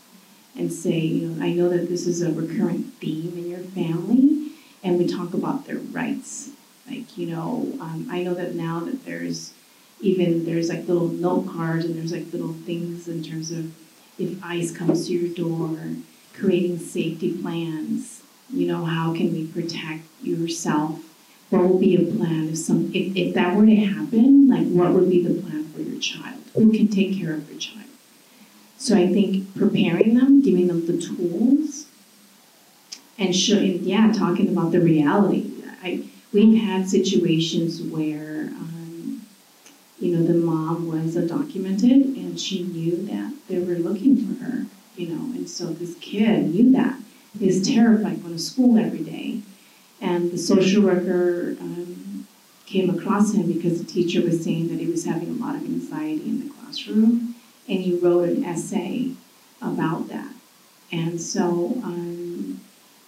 [0.59, 4.32] and say, you know, I know that this is a recurrent theme in your family,
[4.83, 6.51] and we talk about their rights.
[6.89, 9.53] Like, you know, um, I know that now that there's,
[10.01, 13.73] even there's like little note cards and there's like little things in terms of
[14.19, 15.79] if ICE comes to your door,
[16.35, 18.23] creating safety plans.
[18.53, 21.01] You know, how can we protect yourself?
[21.51, 24.93] What will be a plan if some if, if that were to happen, like what
[24.93, 26.41] would be the plan for your child?
[26.55, 27.87] Who can take care of your child?
[28.79, 31.87] So I think preparing them, giving them the tools,
[33.29, 35.51] and yeah, talking about the reality.
[35.83, 39.27] I we've had situations where, um,
[40.01, 44.67] you know, the mom was undocumented and she knew that they were looking for her,
[44.97, 46.97] you know, and so this kid knew that.
[47.41, 49.41] Is terrified going to school every day,
[50.03, 52.27] and the social worker um,
[52.67, 55.63] came across him because the teacher was saying that he was having a lot of
[55.65, 57.35] anxiety in the classroom,
[57.67, 59.13] and he wrote an essay
[59.63, 60.31] about that.
[60.93, 62.22] And so, um,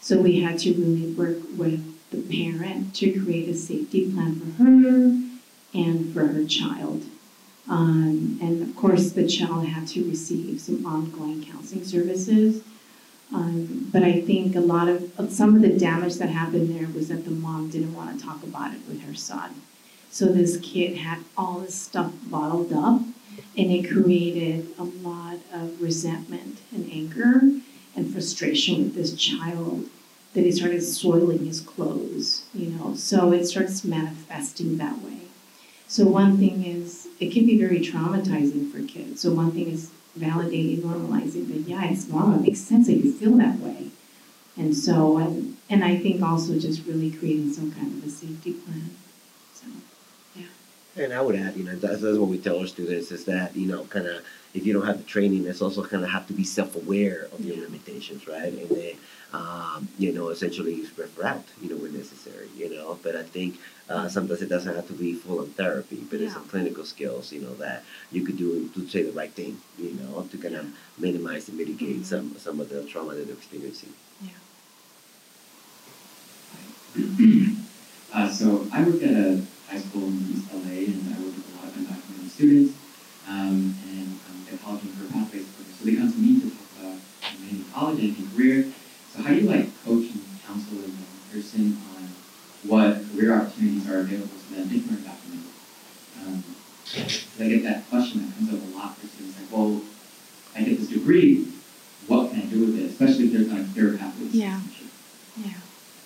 [0.05, 1.81] so we had to really work with
[2.11, 5.19] the parent to create a safety plan for her
[5.73, 7.05] and for her child.
[7.71, 12.63] Um, and of course, the child had to receive some ongoing counseling services.
[13.33, 16.89] Um, but I think a lot of, of some of the damage that happened there
[16.89, 19.55] was that the mom didn't want to talk about it with her son.
[20.11, 23.01] So this kid had all this stuff bottled up,
[23.57, 27.41] and it created a lot of resentment and anger
[27.97, 29.87] and frustration with this child
[30.35, 32.95] that he started soiling his clothes, you know.
[32.95, 35.19] So it starts manifesting that way.
[35.87, 39.21] So one thing is it can be very traumatizing for kids.
[39.21, 42.41] So one thing is validating, normalizing that yeah, it's normal.
[42.41, 43.91] It makes sense that you feel that way.
[44.57, 48.55] And so and and I think also just really creating some kind of a safety
[48.55, 48.91] plan.
[49.55, 49.67] So
[50.35, 50.47] yeah.
[50.97, 53.55] And I would add, you know, that's, that's what we tell our students is that,
[53.57, 54.25] you know, kind of,
[54.55, 57.41] if you don't have the training, it's also kind of have to be self-aware of
[57.45, 57.63] your Yeah.
[57.65, 58.53] limitations, right?
[58.53, 58.95] And then,
[59.33, 62.99] um, you know, essentially refer out, you know, when necessary, you know.
[63.03, 66.45] But I think uh, sometimes it doesn't have to be full-on therapy, but it's some
[66.47, 67.83] clinical skills, you know, that
[68.13, 70.67] you could do to say the right thing, you know, to kind of
[70.99, 72.07] minimize and mitigate Mhm.
[72.07, 73.93] some some of the trauma that they're experiencing.
[78.15, 81.51] Uh, so I work at a high school in East LA, and I work with
[81.51, 82.73] a lot of undocumented students,
[83.29, 83.84] um, and the
[84.65, 85.77] college and career pathways program.
[85.79, 86.99] So they come to me to talk about
[87.41, 88.73] anything college, anything career.
[89.13, 92.09] So how do you like coach and counsel a young person on
[92.65, 95.53] what career opportunities are available to them if they're undocumented?
[96.27, 96.45] Um,
[96.85, 99.81] 'cause I get that question that comes up a lot for students, like, well,
[100.57, 101.47] I get this degree,
[102.07, 102.87] what can I do with it?
[102.87, 104.35] Especially if there's like career pathways.
[104.35, 104.61] Yeah.
[105.37, 105.55] yeah.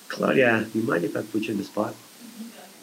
[0.09, 1.95] Claudia, do you mind if I put you in the spot?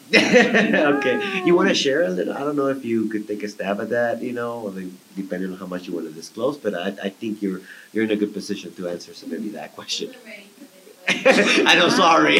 [0.14, 1.42] okay.
[1.44, 2.34] You want to share a little?
[2.34, 4.72] I don't know if you could take a stab at that, you know,
[5.16, 7.60] depending on how much you want to disclose, but I, I think you're
[7.92, 10.08] you're in a good position to answer so maybe that question.
[10.08, 11.66] wasn't ready for this, but.
[11.66, 12.38] I know, sorry.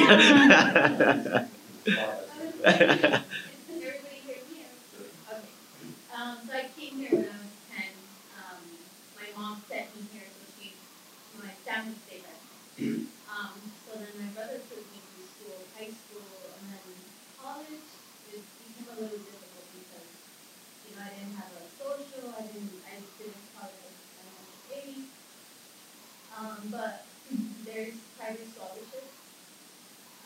[3.69, 4.67] Everybody hear me?
[5.31, 5.51] Okay.
[6.15, 7.91] Um, so I came here when I was ten.
[8.39, 8.61] Um,
[9.19, 10.73] my mom sent me here, so she,
[11.39, 13.07] my family stayed back home.
[13.31, 13.55] Um,
[13.87, 16.27] so then my brother took me through school, high school,
[16.59, 16.87] and then
[17.41, 17.87] college.
[18.33, 20.11] It became a little difficult because,
[20.89, 25.07] you know, I didn't have a social, I didn't, I didn't college, I was eight.
[26.37, 27.07] Um, but
[27.65, 29.15] there's private scholarships.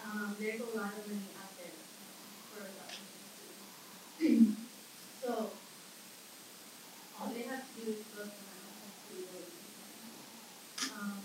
[0.04, 1.76] Um, there's a lot of money out there
[2.48, 3.04] for a lot of
[3.36, 4.56] students.
[5.20, 5.52] So,
[7.20, 10.96] all they have to do is look around and see what we can.
[10.96, 11.20] Um,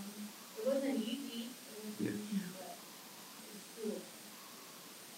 [0.60, 2.12] it wasn't easy, it wasn't Yeah.
[2.12, 2.76] easy, but
[3.48, 4.04] it's doable.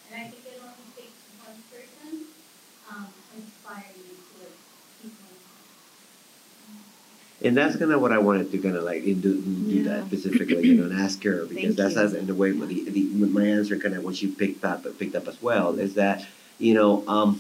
[0.06, 2.38] And I think it only takes one person,
[2.86, 4.62] um, to inspire you to like
[5.02, 5.42] keep going.
[7.44, 9.84] And that's kind of what I wanted to kind of like do, do Yeah.
[9.90, 12.20] that specifically, you know, and ask her because Thank that's, you.
[12.20, 15.16] in the way with the, the my answer kind of what she picked up picked
[15.16, 16.26] up as well is that
[16.58, 17.40] you know um,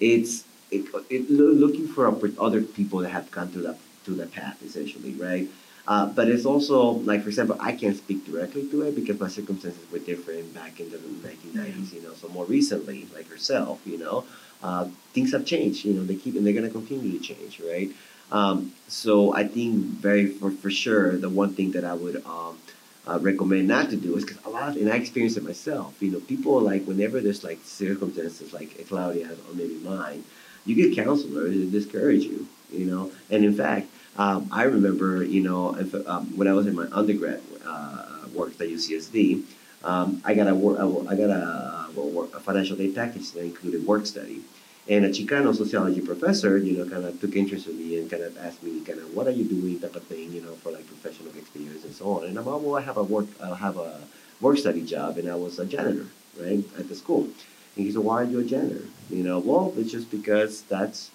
[0.00, 2.06] it's it, it looking for
[2.38, 5.48] other people that have gone through that through that path essentially, right?
[5.88, 9.28] Uh, but it's also like for example, I can't speak directly to it because my
[9.28, 12.12] circumstances were different back in the 1990s, you know.
[12.14, 14.24] So more recently, like herself, you know,
[14.62, 15.84] uh, things have changed.
[15.84, 17.90] You know, they keep and they're gonna continue to change, right?
[18.32, 22.58] Um, so I think very for, for sure the one thing that I would um,
[23.06, 26.00] uh, recommend not to do is because a lot of, and I experienced it myself.
[26.00, 30.24] You know, people like whenever there's like circumstances like Claudia has or maybe mine,
[30.64, 32.48] you get counselors that discourage you.
[32.72, 36.66] You know, and in fact, um, I remember you know if, um, when I was
[36.66, 39.42] in my undergrad uh, work at UCSD,
[39.84, 44.06] um, I got a I got a, a, a financial aid package that included work
[44.06, 44.40] study.
[44.88, 48.24] And a Chicano sociology professor, you know, kind of took interest in me and kind
[48.24, 50.72] of asked me, kind of, what are you doing, type of thing, you know, for
[50.72, 52.24] like professional experience and so on.
[52.24, 54.00] And I'm, like, well, I have a work, I have a
[54.40, 56.06] work study job, and I was a janitor,
[56.36, 57.22] right, at the school.
[57.76, 58.84] And he said, why are you a janitor?
[59.08, 61.11] You know, well, it's just because that's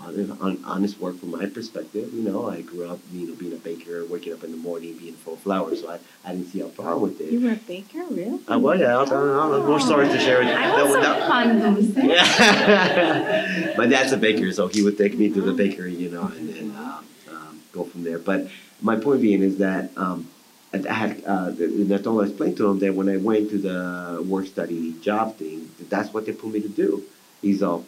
[0.00, 2.12] hon- honest work from my perspective.
[2.12, 4.96] You know, I grew up, you know, being a baker, waking up in the morning,
[4.96, 7.32] being full of flowers, so I, I didn't see a problem with it.
[7.32, 8.40] You were a baker, really?
[8.48, 10.54] Uh, well, yeah, I'll, I'll have more stories to share with you.
[10.54, 11.96] I That some that- fun, Dulce.
[11.96, 13.74] yeah.
[13.76, 16.48] My dad's a baker, so he would take me to the bakery, you know, and
[16.48, 18.18] then um, um, go from there.
[18.18, 18.48] But
[18.82, 20.28] my point being is that um,
[20.72, 23.50] I I had, uh, and I told I explained to him that when I went
[23.50, 27.02] to the work study job thing, that that's what they put me to do.
[27.42, 27.84] He's all,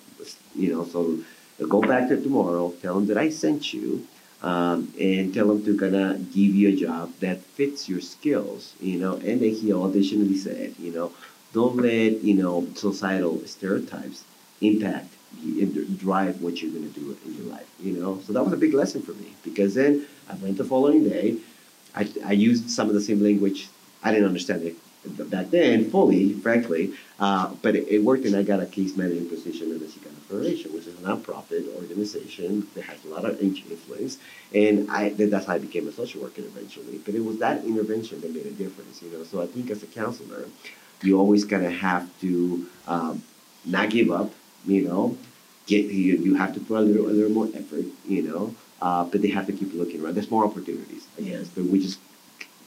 [0.55, 1.19] you know, so
[1.69, 4.07] go back there tomorrow, tell them that I sent you,
[4.43, 8.75] um, and tell them to kind of give you a job that fits your skills,
[8.81, 9.15] you know.
[9.15, 11.13] And then he additionally said, you know,
[11.53, 14.25] don't let you know societal stereotypes
[14.61, 15.09] impact
[15.97, 18.21] drive what you're gonna do in your life, you know.
[18.27, 21.37] So that was a big lesson for me because then I went the following day.
[21.95, 23.69] I, I used some of the same language.
[24.03, 28.43] I didn't understand it back then fully, frankly, uh, but it, it worked, and I
[28.43, 33.05] got a case managing position at the Chicana Which is a nonprofit organization that has
[33.05, 34.18] a lot of influence,
[34.55, 36.99] and I that's how I became a social worker eventually.
[36.99, 39.24] But it was that intervention that made a difference, you know.
[39.24, 40.45] So I think as a counselor,
[41.03, 43.22] you always kind of have to um,
[43.64, 44.31] not give up,
[44.64, 45.16] you know.
[45.66, 48.55] Get you, you have to put a little a little more effort, you know.
[48.81, 50.14] Uh, but they have to keep looking around.
[50.14, 51.99] There's more opportunities, I guess, but we just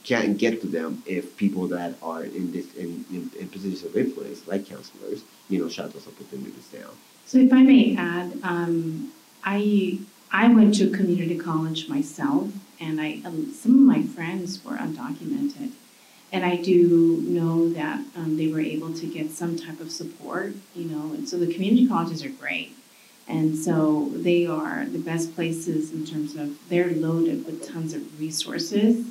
[0.04, 3.96] can't get to them if people that are in this in, in, in positions of
[3.96, 6.90] influence, like counselors, you know, shut those opportunities down.
[7.26, 9.12] So if I may add, um,
[9.42, 9.98] I,
[10.30, 12.50] I went to community college myself,
[12.80, 15.70] and I, um, some of my friends were undocumented.
[16.32, 20.54] And I do know that, um, they were able to get some type of support,
[20.74, 22.76] you know, and so the community colleges are great.
[23.26, 28.20] And so they are the best places in terms of, they're loaded with tons of
[28.20, 29.06] resources,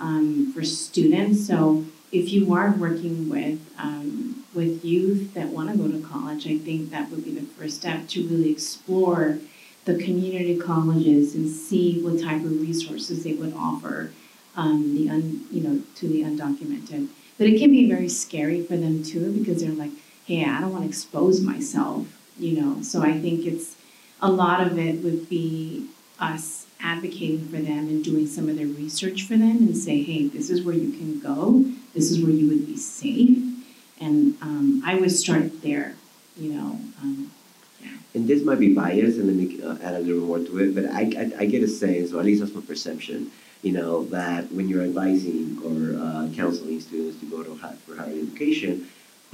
[0.00, 1.46] um, for students.
[1.46, 6.46] So if you are working with, um, with youth that want to go to college,
[6.46, 9.38] I think that would be the first step to really explore
[9.84, 14.12] the community colleges and see what type of resources they would offer
[14.56, 17.08] um, the un, you know, to the undocumented.
[17.38, 19.90] But it can be very scary for them too because they're like,
[20.26, 22.06] hey, I don't want to expose myself,
[22.38, 22.82] you know.
[22.82, 23.76] So I think it's
[24.20, 25.88] a lot of it would be
[26.20, 30.28] us advocating for them and doing some of their research for them and say, hey,
[30.28, 33.51] this is where you can go, this is where you would be safe.
[34.04, 35.94] And um, I would start there,
[36.42, 36.70] you know.
[37.02, 37.30] Um,
[38.14, 40.68] And this might be biased, and let me uh, add a little more to it.
[40.76, 43.18] But I, I, I get a sense, or at least that's my perception,
[43.66, 45.76] you know, that when you're advising or
[46.06, 48.72] uh, counseling students to go to high, for higher education,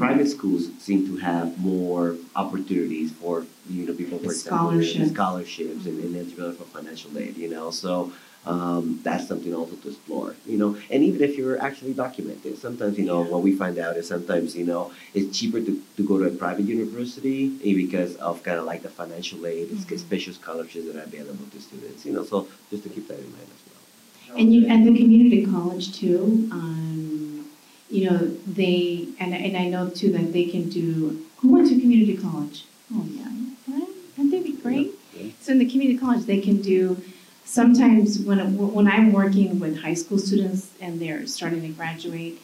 [0.05, 2.05] private schools seem to have more
[2.43, 3.35] opportunities for
[3.69, 5.11] you know people, for example, Scholarships.
[5.17, 7.35] scholarships and, and eligibility for financial aid.
[7.45, 8.13] You know, so
[8.49, 10.31] um, that's something also to explore.
[10.47, 13.97] You know, and even if you're actually documented, sometimes you know what we find out
[14.01, 14.83] is sometimes you know
[15.15, 18.83] it's cheaper to, to go to a private university eh, because of kind of like
[18.83, 19.99] the financial aid, it's Mhm.
[20.09, 22.01] special scholarships that are available to students.
[22.07, 22.37] You know, so
[22.71, 24.39] just to keep that in mind as well.
[24.41, 27.47] And you, at the community college too, um,
[27.91, 28.19] you know,
[28.61, 32.65] they, and, and I know too that they can do, who went to community college?
[32.95, 33.29] Oh, yeah,
[33.75, 33.89] right?
[34.31, 34.91] They be great?
[35.17, 35.31] Yeah.
[35.41, 37.01] So in the community college, they can do,
[37.49, 42.41] sometimes when, when I'm working with high school students and they're starting to graduate,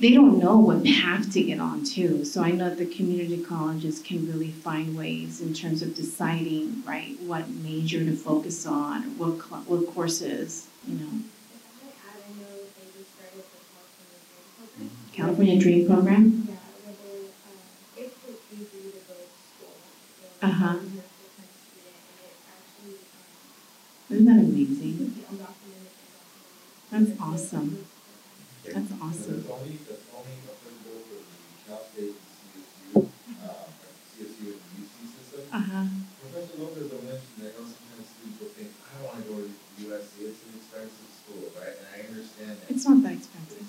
[0.00, 2.24] they don't know what path to get on to.
[2.24, 7.18] So I know the community colleges can really find ways in terms of deciding, right,
[7.20, 11.20] what major to focus on, what, cl- what courses, you know.
[11.54, 11.94] If I might
[20.42, 20.50] add, I
[24.08, 25.18] Isn't that amazing?
[25.18, 25.90] the undocumented
[26.92, 27.10] and documented.
[27.10, 27.86] That's awesome.
[28.62, 29.42] That's awesome.
[29.42, 31.34] That's only, that's only applicable for the
[31.66, 33.10] Cal State and CSU,
[34.14, 35.42] CSU and the UC system.
[35.50, 35.90] Uh-huh.
[36.22, 39.50] Professor Lopez mentioned that, sometimes students will think, I don't wanna go to
[39.90, 41.74] USC, it's an expensive school, right?
[41.74, 42.70] And I understand that.
[42.70, 43.66] It's not that expensive.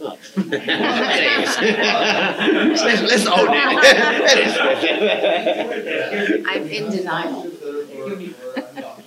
[0.00, 0.36] let's,
[3.00, 3.64] let's own it.
[6.46, 7.48] I'm in denial.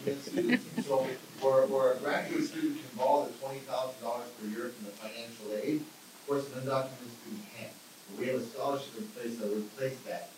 [0.04, 3.26] Scholarships that are for, for undocumented students, and so, for, a graduate student can borrow
[3.26, 7.42] the twenty thousand dollars per year from the financial aid, of course, an undocumented student
[7.58, 7.74] can't.
[8.06, 10.30] But we have a scholarship in place that would replace that,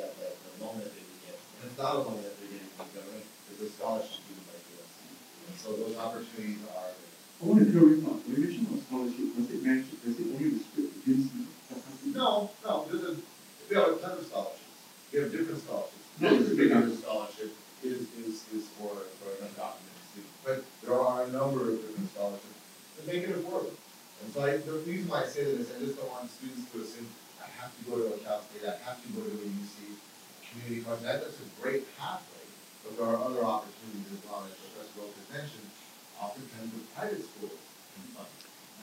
[0.00, 2.48] that, that, the loan that they would get, and it's not a loan that they're
[2.48, 4.98] getting from the government, it's a scholarship given by USC.
[5.52, 7.12] And so those opportunities are there.
[7.12, 10.48] I want to clarify, when you mention about scholarship, does it mention, does it only
[10.56, 11.28] restrict against
[12.16, 13.12] No, no, there's a,
[13.68, 14.80] we have a ton of scholarships,
[15.12, 16.08] we have different scholarships.
[16.24, 16.72] No, This it's big.
[16.72, 17.52] particular scholarship
[17.84, 20.58] is, is, is for, for an undocumented student, but
[20.90, 22.58] there are a number of different scholarships
[22.98, 23.78] that make it affordable.
[24.20, 26.66] And so I, the reason why I say that is I just don't want students
[26.74, 27.06] to assume,
[27.38, 29.94] I have to go to a Cal State, I have to go to a UC
[30.50, 32.42] community college, that, that's a great pathway,
[32.82, 35.70] but there are other opportunities as well, as Professor Lopez mentioned,
[36.18, 37.54] oftentimes the private schools
[37.94, 38.34] can fund,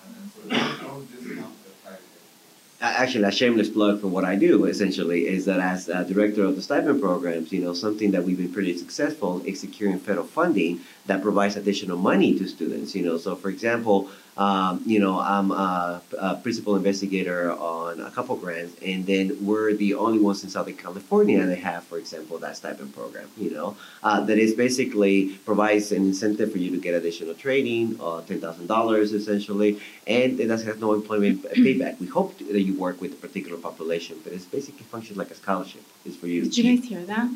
[0.07, 2.23] and, and so don't discount the private education.
[2.23, 6.43] A- Actually, a shameless plug for what I do essentially is that as uh, director
[6.43, 10.27] of the stipend programs, you know, something that we've been pretty successful is securing federal
[10.27, 12.93] funding that provides additional money to students.
[12.93, 18.11] You know, so for example, um, you know, I'm a, a principal investigator on a
[18.11, 22.37] couple grants, and then we're the only ones in Southern California that have, for example,
[22.39, 23.27] that stipend program.
[23.37, 27.99] You know, uh, that is basically provides an incentive for you to get additional training,
[27.99, 31.99] uh, ten thousand dollars essentially, and it does have no employment payback.
[31.99, 35.35] We hope that you work with a particular population, but it's basically functions like a
[35.35, 35.81] scholarship.
[36.05, 36.43] It's for you.
[36.43, 37.29] to Did you guys hear that?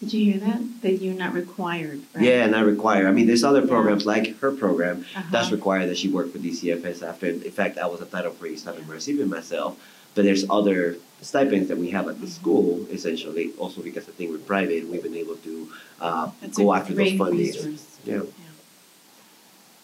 [0.00, 0.80] Did you hear that?
[0.80, 2.24] That you're not required, right?
[2.24, 3.06] Yeah, not required.
[3.06, 3.66] I mean, there's other Yeah.
[3.66, 5.56] programs like her program that's Uh-huh.
[5.56, 7.26] required that she work for DCFS after.
[7.26, 9.78] In fact, I was a Title III stipend recipient myself.
[10.14, 12.40] But there's other stipends that we have at the Mm-hmm.
[12.40, 13.52] school, essentially.
[13.58, 15.68] Also, because I think we're private, we've been able to
[16.00, 17.54] uh, go after those great fundings.
[17.54, 17.84] resource.
[18.06, 18.22] Yeah.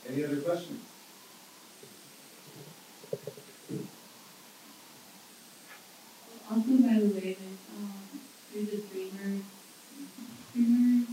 [0.09, 0.81] Any other questions?
[6.51, 7.93] Also, by the way, there's, um,
[8.55, 9.43] there's a Dreamers,
[10.55, 11.09] Dreamers,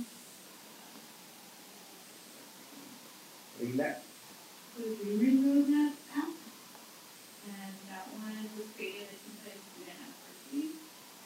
[3.62, 4.00] Relax.
[4.84, 6.32] The Dreamers Roadmap app.
[7.48, 10.66] And that one was created, I think, by a student at Berkeley.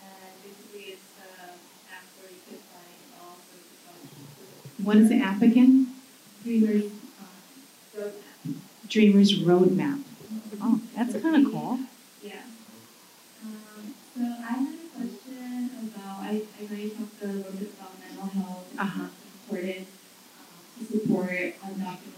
[0.06, 1.58] And basically, it's a
[1.94, 4.86] app where you can find all sorts of scholarships.
[4.86, 5.96] What is the app again?
[6.44, 7.38] Dreamers, um,
[7.98, 8.90] Roadmap.
[8.90, 10.04] Dreamers Roadmap.
[10.62, 11.80] Oh, that's kind of cool.
[12.24, 12.42] Yeah.
[13.44, 17.72] Um, so I had a question about, I, I know you talked a little bit
[17.78, 19.00] about mental health and Uh-huh.
[19.02, 19.88] how it's important
[20.40, 21.30] um, to support
[21.62, 22.16] undocumented.
[22.16, 22.17] Um,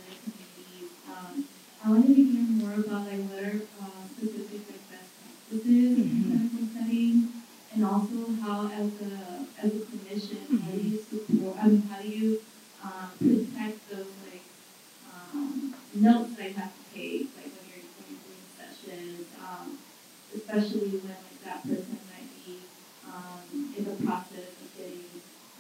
[1.83, 6.09] I wanted to hear more about like what are uh, specific like best practices in
[6.11, 6.27] Mhm.
[6.27, 11.57] clinical setting, and also how as a as a clinician, how do you support?
[11.59, 12.39] I mean, how do you
[12.83, 14.43] um, protect those like
[15.07, 19.77] um, notes that you have to take, like when you're when you're doing sessions, um,
[20.35, 22.59] especially when like that person might be
[23.07, 25.07] um, in the process of getting,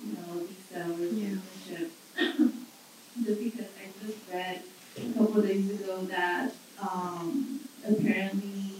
[0.03, 1.39] you know, visa or Yeah.
[1.39, 1.91] citizenship.
[3.23, 4.61] just because I just read
[5.07, 6.51] a couple of days ago that
[6.81, 8.73] um, apparently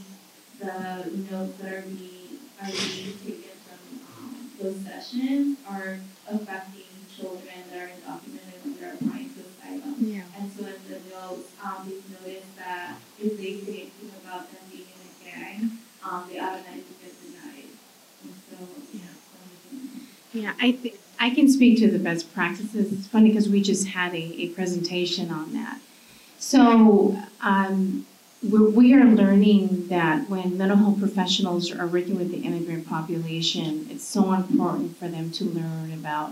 [0.60, 6.84] the notes that are being are being taken from um, those sessions are affecting
[7.16, 9.96] children that are undocumented when they're applying to asylum.
[10.00, 10.24] Yeah.
[10.38, 14.62] And so in the notes, um, we've noticed that if they say anything about them
[14.72, 15.72] being in a gang,
[16.04, 17.72] um, they automatically get denied.
[18.24, 19.00] And so, Yeah.
[20.34, 22.92] Yeah, I think, I can speak to the best practices.
[22.94, 25.80] It's funny because we just had a, a presentation on that.
[26.40, 28.06] So, um,
[28.42, 34.06] we are learning that when mental health professionals are working with the immigrant population, it's
[34.06, 36.32] so important for them to learn about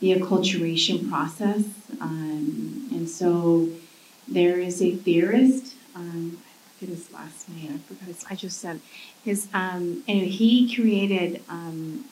[0.00, 1.64] the acculturation process.
[2.00, 3.68] Um, and so
[4.26, 8.58] there is a theorist, um, I forget his last name, I forgot his, I just
[8.58, 8.80] said,
[9.22, 12.06] his, um, and he created, um,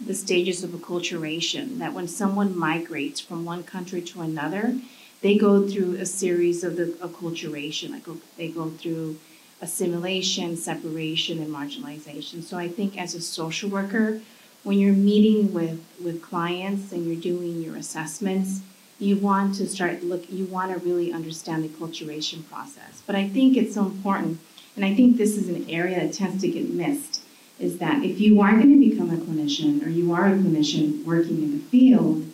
[0.00, 4.78] the stages of acculturation, that when someone migrates from one country to another,
[5.20, 9.18] they go through a series of the acculturation, like oh, they go through
[9.60, 12.42] assimilation, separation, and marginalization.
[12.42, 14.20] So I think as a social worker,
[14.62, 18.60] when you're meeting with, with clients and you're doing your assessments,
[19.00, 23.02] you want to start look you want to really understand the acculturation process.
[23.06, 24.40] But I think it's so important,
[24.76, 27.22] and I think this is an area that tends to get missed,
[27.58, 31.04] is that if you are going to become a clinician or you are a clinician
[31.04, 32.24] working in the field,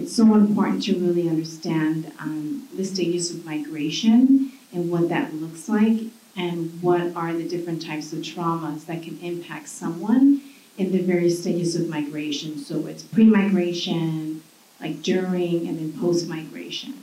[0.00, 5.68] it's so important to really understand um, the stages of migration and what that looks
[5.68, 6.00] like
[6.36, 10.40] and what are the different types of traumas that can impact someone
[10.78, 12.56] in the various stages of migration.
[12.56, 14.42] So it's pre-migration,
[14.80, 16.94] like during, and then post-migration.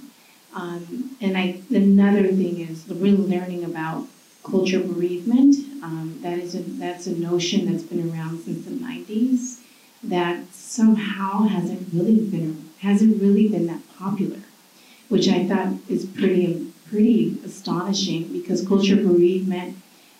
[0.56, 4.08] Um, and I, another thing is really learning about
[4.44, 5.56] culture bereavement.
[5.84, 9.60] Um, that is a, that's a notion that's been around since the 90s
[10.04, 14.40] that somehow hasn't really been hasn't really been that popular,
[15.10, 19.78] which I thought is pretty pretty astonishing because cultural bereavement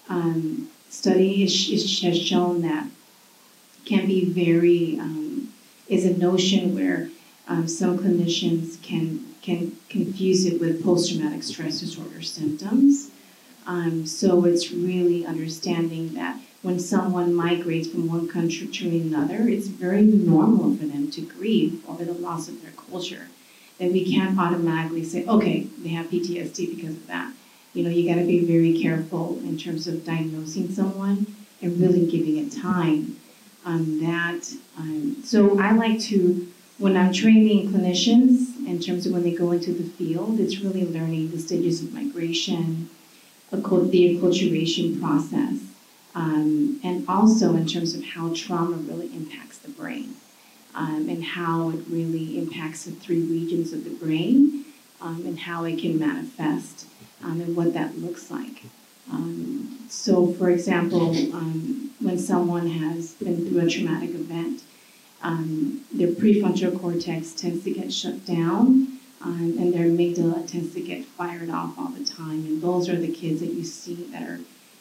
[0.10, 2.88] um, study is, is, has shown that
[3.86, 5.54] can be very um,
[5.88, 7.10] is a notion where
[7.48, 13.12] um, some clinicians can can confuse it with post traumatic stress disorder symptoms.
[13.66, 19.68] Um, so it's really understanding that when someone migrates from one country to another, it's
[19.68, 23.28] very normal for them to grieve over the loss of their culture.
[23.80, 27.32] That we can't automatically say, okay, they have PTSD because of that.
[27.74, 31.28] you know, you got to be very careful in terms of diagnosing someone
[31.62, 33.18] and really giving it time
[33.64, 34.52] on that.
[34.80, 36.48] Um, so I like to,
[36.80, 40.86] when I'm training clinicians, in terms of when they go into the field, it's really
[40.86, 42.90] learning the stages of migration,
[43.52, 45.60] the acculturation process,
[46.18, 50.16] um, and also in terms of how trauma really impacts the brain
[50.74, 54.66] um, and how it really impacts the three regions of the brain
[55.00, 56.88] um, and how it can manifest
[57.24, 58.64] um, and what that looks like.
[59.12, 64.64] Um, so, for example, um, when someone has been through a traumatic event,
[65.94, 71.50] their prefrontal cortex tends to get shut down and their amygdala tends to get fired
[71.52, 72.46] off all the time.
[72.48, 74.40] And those are the kids that you see that are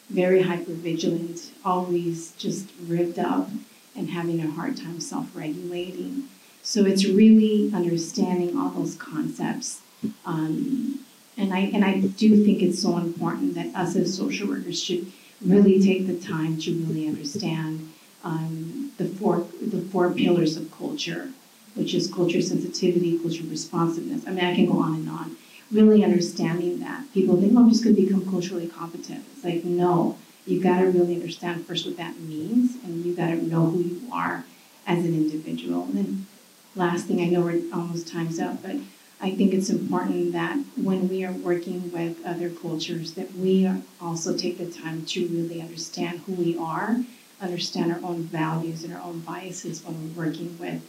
[0.09, 3.49] very hypervigilant, always just ripped up
[3.95, 6.23] and having a hard time self regulating.
[6.63, 9.81] So it's really understanding all those concepts.
[10.25, 10.99] Um,
[11.37, 15.11] and I and I do think it's so important that us as social workers should
[15.41, 17.91] really take the time to really understand
[18.23, 21.29] um, the four the four pillars of culture,
[21.75, 24.25] which is culture sensitivity, culture responsiveness.
[24.27, 25.37] I mean, I can go on and on.
[25.71, 29.25] Really understanding that people think, oh, I'm just going to become culturally competent.
[29.33, 33.27] It's like no, you got to really understand first what that means, and you got
[33.27, 34.45] to know who you are
[34.85, 35.83] as an individual.
[35.83, 36.27] And then
[36.75, 38.77] last thing, I know we're almost time's up, but
[39.19, 43.69] I think it's important that when we are working with other cultures, that we
[43.99, 46.97] also take the time to really understand who we are,
[47.41, 50.81] understand our own values and our own biases when we're working with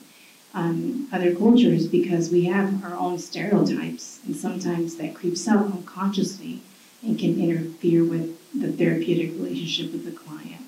[0.55, 6.61] um, other cultures, because we have our own stereotypes, and sometimes that creeps up unconsciously
[7.03, 10.63] and can interfere with the therapeutic relationship with the client.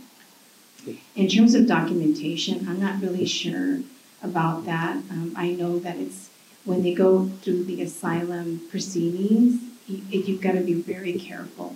[1.15, 3.81] In terms of documentation, I'm not really sure
[4.23, 4.97] about that.
[5.11, 6.31] Um, I know that it's
[6.65, 11.75] when they go through the asylum proceedings, you, you've got to be very careful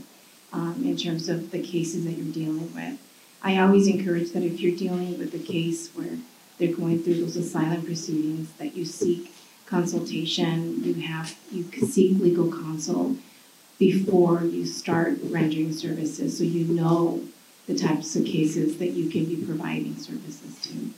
[0.52, 2.98] um, in terms of the cases that you're dealing with.
[3.42, 6.18] I always encourage that if you're dealing with a case where
[6.58, 9.32] they're going through those asylum proceedings, that you seek
[9.66, 13.16] consultation, you have you seek legal counsel
[13.78, 17.22] before you start rendering services, so you know
[17.66, 20.90] the types of cases that you can be providing services to.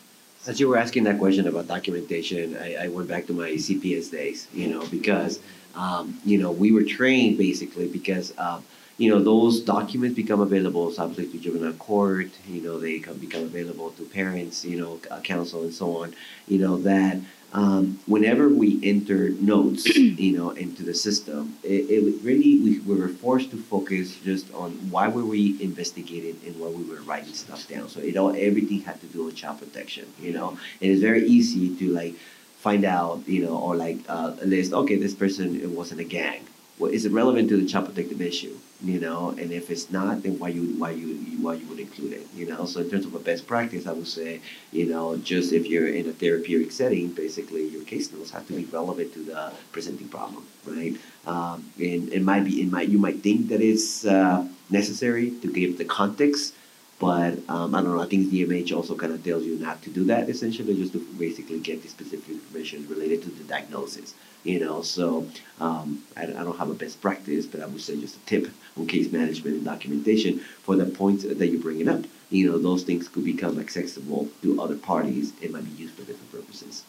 [0.47, 4.11] As you were asking that question about documentation, I, I went back to my CPS
[4.11, 5.41] days, you know, because,
[5.74, 8.65] um, you know, we were trained basically because, um,
[8.98, 13.90] you know, those documents become available subject to juvenile court, you know, they become available
[13.90, 16.14] to parents, you know, uh, counsel and so on,
[16.48, 17.18] you know, that
[17.52, 22.94] um, whenever we enter notes, you know, into the system, it, it really we, we
[22.94, 27.35] were forced to focus just on why were we investigating and why we were writing
[27.35, 27.89] stuff down.
[27.89, 30.51] So it all everything had to do with child protection, you know.
[30.81, 32.14] And it's very easy to like
[32.59, 34.73] find out, you know, or like uh, list.
[34.73, 36.47] Okay, this person it wasn't a gang.
[36.78, 38.56] Well, is it relevant to the child protective issue?
[38.82, 42.12] You know, and if it's not, then why you why you why you would include
[42.12, 42.27] it?
[42.35, 45.53] You know, so in terms of a best practice, I would say, you know, just
[45.55, 49.20] if you're in a therapeutic setting, basically your case notes have to be relevant to
[49.20, 50.94] the presenting problem, right?
[51.27, 55.51] Um, and it might be, it might you might think that it's uh, necessary to
[55.51, 56.55] give the context,
[56.98, 58.03] but um, I don't know.
[58.03, 60.98] I think DMH also kind of tells you not to do that essentially, just to
[61.19, 64.12] basically get the specific information related to the diagnosis.
[64.44, 65.27] You know, so
[65.61, 68.48] um, I, I don't have a best practice, but I would say just a tip
[68.77, 72.05] on case management and documentation for the points that you're bringing up.
[72.31, 75.32] You know, those things could become accessible to other parties.
[75.40, 76.85] It might be used for different purposes.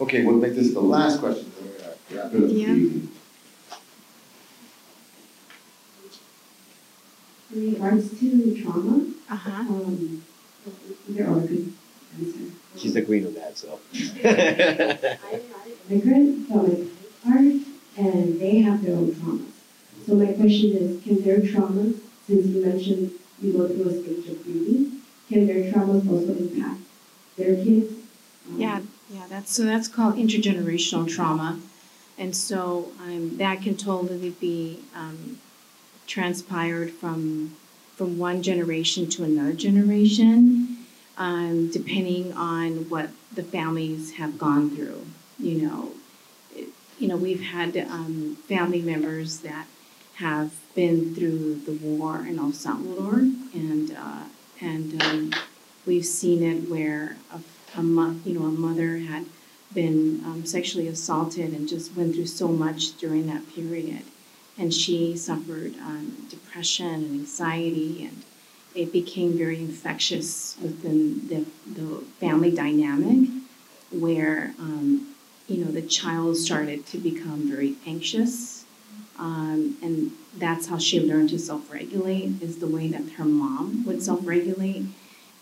[0.00, 2.50] Okay, we'll make this the last question, then we're gonna wrap it up.
[2.50, 2.72] Yeah.
[7.54, 9.50] In regards to trauma, Uh-huh.
[9.50, 10.24] um,
[11.08, 11.72] there are good
[12.18, 12.38] answer.
[12.76, 13.78] She's the queen of that, so.
[15.90, 16.86] Immigrant from a
[17.24, 17.61] part,
[17.96, 19.52] and they have their own traumas.
[20.06, 24.28] So my question is, can their traumas, since you mentioned you go through a stage
[24.28, 26.80] of grieving, can their traumas also impact
[27.36, 27.92] their kids?
[28.48, 31.60] Um, Yeah, yeah, that's, so that's called intergenerational trauma.
[32.18, 35.38] And so um, that can totally be um,
[36.06, 37.56] transpired from,
[37.96, 40.78] from one generation to another generation,
[41.16, 45.06] um, depending on what the families have gone through.
[45.38, 45.92] You know,
[47.02, 49.66] you know, we've had um, family members that
[50.14, 53.14] have been through the war in El Salvador,
[53.54, 54.22] and uh,
[54.60, 55.32] and um,
[55.84, 57.40] we've seen it where a,
[57.80, 59.26] a mo- you know a mother had
[59.74, 64.04] been um, sexually assaulted and just went through so much during that period,
[64.56, 68.22] and she suffered um, depression and anxiety, and
[68.76, 73.28] it became very infectious within the the family dynamic,
[73.90, 75.11] where um,
[75.48, 78.64] you know the child started to become very anxious
[79.18, 84.02] Um, and that's how she learned to self-regulate, is the way that her mom would
[84.02, 84.86] self-regulate.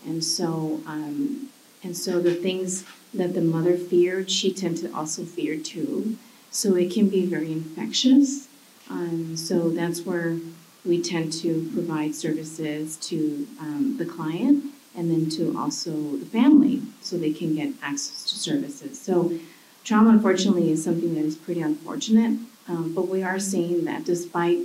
[0.05, 1.49] And so, um,
[1.83, 6.17] and so the things that the mother feared, she tended to also fear too.
[6.51, 8.49] So it can be very infectious.
[8.89, 10.37] Um, so that's where
[10.85, 14.65] we tend to provide services to um, the client
[14.97, 19.01] and then to also the family so they can get access to services.
[19.01, 19.39] So
[19.85, 22.39] trauma, unfortunately, is something that is pretty unfortunate,
[22.69, 24.59] um, but we are seeing that despite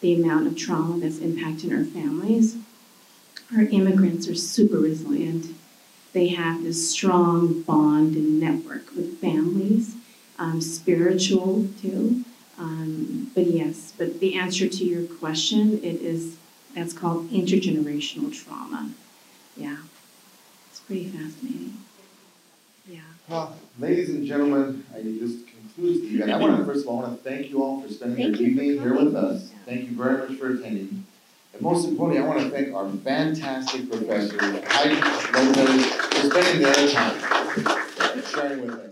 [0.00, 2.56] the amount of trauma that's impacting our families,
[3.54, 5.54] our immigrants are super resilient.
[6.12, 9.94] They have this strong bond and network with families,
[10.38, 12.24] um, spiritual too.
[12.58, 16.36] Um, but yes, but the answer to your question, it is
[16.74, 18.90] that's called intergenerational trauma.
[19.56, 19.78] Yeah,
[20.70, 21.76] it's pretty fascinating.
[23.28, 26.32] Well, ladies and gentlemen, I this concludes the event.
[26.32, 28.30] I want to, first of all, I want to thank you all for spending your
[28.30, 29.52] Thank you evening here with us.
[29.64, 31.06] Thank you very much for attending.
[31.52, 36.88] And most importantly, I want to thank our fantastic professors, Heidi Lopez, for spending their
[36.90, 38.91] time sharing with us.